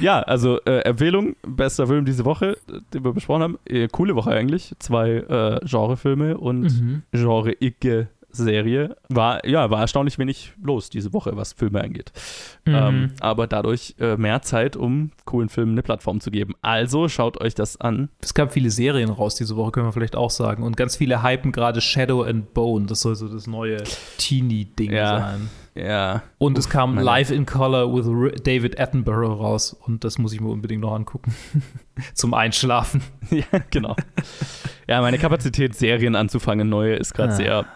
Ja, 0.00 0.20
also 0.20 0.60
äh, 0.66 0.82
Empfehlung, 0.82 1.34
bester 1.44 1.88
Film 1.88 2.04
diese 2.04 2.24
Woche, 2.24 2.56
den 2.94 3.04
wir 3.04 3.12
besprochen 3.12 3.42
haben. 3.42 3.58
Äh, 3.68 3.88
coole 3.88 4.14
Woche 4.14 4.30
eigentlich. 4.30 4.72
Zwei 4.78 5.10
äh, 5.16 5.58
Genrefilme 5.66 6.38
und 6.38 6.62
Mhm. 6.62 7.02
genre-ige 7.12 8.06
Serie. 8.32 8.96
War, 9.08 9.46
ja, 9.46 9.70
war 9.70 9.80
erstaunlich 9.80 10.18
wenig 10.18 10.52
los 10.62 10.90
diese 10.90 11.12
Woche, 11.12 11.36
was 11.36 11.52
Filme 11.52 11.82
angeht. 11.82 12.12
Mhm. 12.66 12.74
Ähm, 12.74 13.10
aber 13.20 13.46
dadurch 13.46 13.94
äh, 14.00 14.16
mehr 14.16 14.42
Zeit, 14.42 14.76
um 14.76 15.10
coolen 15.24 15.48
Filmen 15.48 15.72
eine 15.72 15.82
Plattform 15.82 16.20
zu 16.20 16.30
geben. 16.30 16.54
Also 16.62 17.08
schaut 17.08 17.40
euch 17.40 17.54
das 17.54 17.80
an. 17.80 18.08
Es 18.20 18.34
gab 18.34 18.52
viele 18.52 18.70
Serien 18.70 19.10
raus 19.10 19.34
diese 19.34 19.56
Woche, 19.56 19.72
können 19.72 19.86
wir 19.86 19.92
vielleicht 19.92 20.16
auch 20.16 20.30
sagen. 20.30 20.62
Und 20.62 20.76
ganz 20.76 20.96
viele 20.96 21.22
hypen 21.22 21.52
gerade 21.52 21.80
Shadow 21.80 22.22
and 22.22 22.54
Bone. 22.54 22.86
Das 22.86 23.00
soll 23.00 23.14
so 23.16 23.28
das 23.28 23.46
neue 23.46 23.82
Teenie-Ding 24.18 24.92
Ja. 24.92 25.18
sein. 25.20 25.50
Ja. 25.74 26.22
Und 26.36 26.58
es 26.58 26.68
kam 26.68 26.98
Live 26.98 27.30
in 27.30 27.46
Color 27.46 27.94
with 27.94 28.42
David 28.44 28.78
Attenborough 28.78 29.40
raus. 29.40 29.72
Und 29.72 30.04
das 30.04 30.18
muss 30.18 30.34
ich 30.34 30.40
mir 30.40 30.50
unbedingt 30.50 30.82
noch 30.82 30.92
angucken. 30.94 31.34
Zum 32.14 32.34
Einschlafen. 32.34 33.02
ja, 33.30 33.44
genau. 33.70 33.96
ja, 34.86 35.00
meine 35.00 35.18
Kapazität, 35.18 35.74
Serien 35.74 36.14
anzufangen, 36.14 36.68
neue, 36.68 36.96
ist 36.96 37.14
gerade 37.14 37.32
Ah. 37.32 37.36
sehr, 37.36 37.66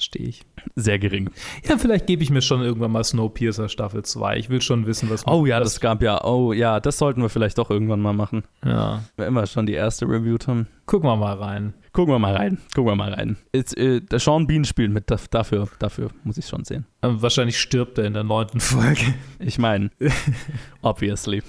verstehe 0.00 0.28
ich. 0.28 0.40
sehr 0.76 0.98
gering. 0.98 1.28
Ja, 1.68 1.76
vielleicht 1.76 2.06
gebe 2.06 2.22
ich 2.22 2.30
mir 2.30 2.40
schon 2.40 2.62
irgendwann 2.62 2.90
mal 2.90 3.04
Snowpiercer 3.04 3.68
Staffel 3.68 4.02
2. 4.02 4.38
Ich 4.38 4.48
will 4.48 4.62
schon 4.62 4.86
wissen, 4.86 5.10
was. 5.10 5.26
Oh 5.26 5.44
ja, 5.44 5.60
das 5.60 5.78
gab 5.80 6.02
ja, 6.02 6.24
oh 6.24 6.54
ja, 6.54 6.80
das 6.80 6.96
sollten 6.96 7.20
wir 7.20 7.28
vielleicht 7.28 7.58
doch 7.58 7.68
irgendwann 7.70 8.00
mal 8.00 8.14
machen. 8.14 8.44
Ja. 8.64 9.04
Wenn 9.18 9.34
wir 9.34 9.46
schon 9.46 9.66
die 9.66 9.74
erste 9.74 10.06
reviewed 10.06 10.46
haben. 10.48 10.68
Gucken 10.86 11.08
wir 11.08 11.16
mal 11.16 11.34
rein. 11.34 11.74
Gucken 11.92 12.14
wir 12.14 12.18
mal 12.18 12.34
rein. 12.34 12.56
Gucken 12.74 12.90
wir 12.90 12.96
mal 12.96 13.12
rein. 13.12 13.36
Jetzt, 13.54 13.76
äh, 13.76 14.00
der 14.00 14.18
Sean 14.20 14.46
Bean 14.46 14.64
spielt 14.64 14.90
mit, 14.90 15.10
daf- 15.10 15.28
dafür, 15.30 15.68
dafür 15.78 16.08
muss 16.24 16.38
ich 16.38 16.46
schon 16.46 16.64
sehen. 16.64 16.86
Ähm, 17.02 17.20
wahrscheinlich 17.20 17.58
stirbt 17.60 17.98
er 17.98 18.04
in 18.06 18.14
der 18.14 18.24
neunten 18.24 18.60
Folge. 18.60 19.02
Ich 19.38 19.58
meine, 19.58 19.90
obviously. 20.82 21.42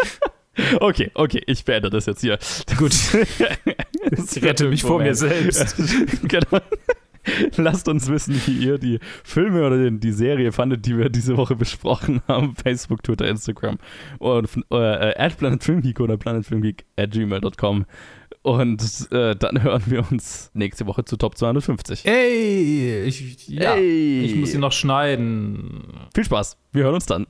okay, 0.80 1.10
okay, 1.14 1.42
ich 1.46 1.64
beende 1.64 1.90
das 1.90 2.06
jetzt 2.06 2.20
hier. 2.20 2.38
Gut. 2.78 2.94
Ich 4.36 4.42
rette 4.44 4.68
mich 4.68 4.82
vor 4.82 4.98
mir 5.00 5.14
selbst. 5.14 5.76
genau. 6.28 6.60
Lasst 7.56 7.88
uns 7.88 8.08
wissen, 8.08 8.40
wie 8.46 8.64
ihr 8.64 8.78
die 8.78 8.98
Filme 9.22 9.66
oder 9.66 9.90
die 9.90 10.12
Serie 10.12 10.52
fandet, 10.52 10.86
die 10.86 10.96
wir 10.96 11.08
diese 11.08 11.36
Woche 11.36 11.56
besprochen 11.56 12.22
haben. 12.28 12.54
Facebook, 12.54 13.02
Twitter, 13.02 13.28
Instagram 13.28 13.78
und 14.18 14.48
äh, 14.70 15.14
at 15.16 15.36
planetfilmgeek 15.38 16.00
oder 16.00 16.16
planetfilmgeek 16.16 16.84
at 16.96 17.10
gmail.com. 17.10 17.86
Und 18.42 19.08
äh, 19.10 19.34
dann 19.36 19.62
hören 19.62 19.82
wir 19.86 20.04
uns 20.10 20.50
nächste 20.52 20.86
Woche 20.86 21.04
zu 21.04 21.16
Top 21.16 21.38
250. 21.38 22.04
Ey, 22.04 23.04
ich, 23.04 23.48
ja, 23.48 23.74
Ey. 23.74 24.20
ich 24.20 24.36
muss 24.36 24.52
ihn 24.52 24.60
noch 24.60 24.72
schneiden. 24.72 25.84
Viel 26.14 26.24
Spaß. 26.24 26.58
Wir 26.72 26.84
hören 26.84 26.94
uns 26.94 27.06
dann. 27.06 27.26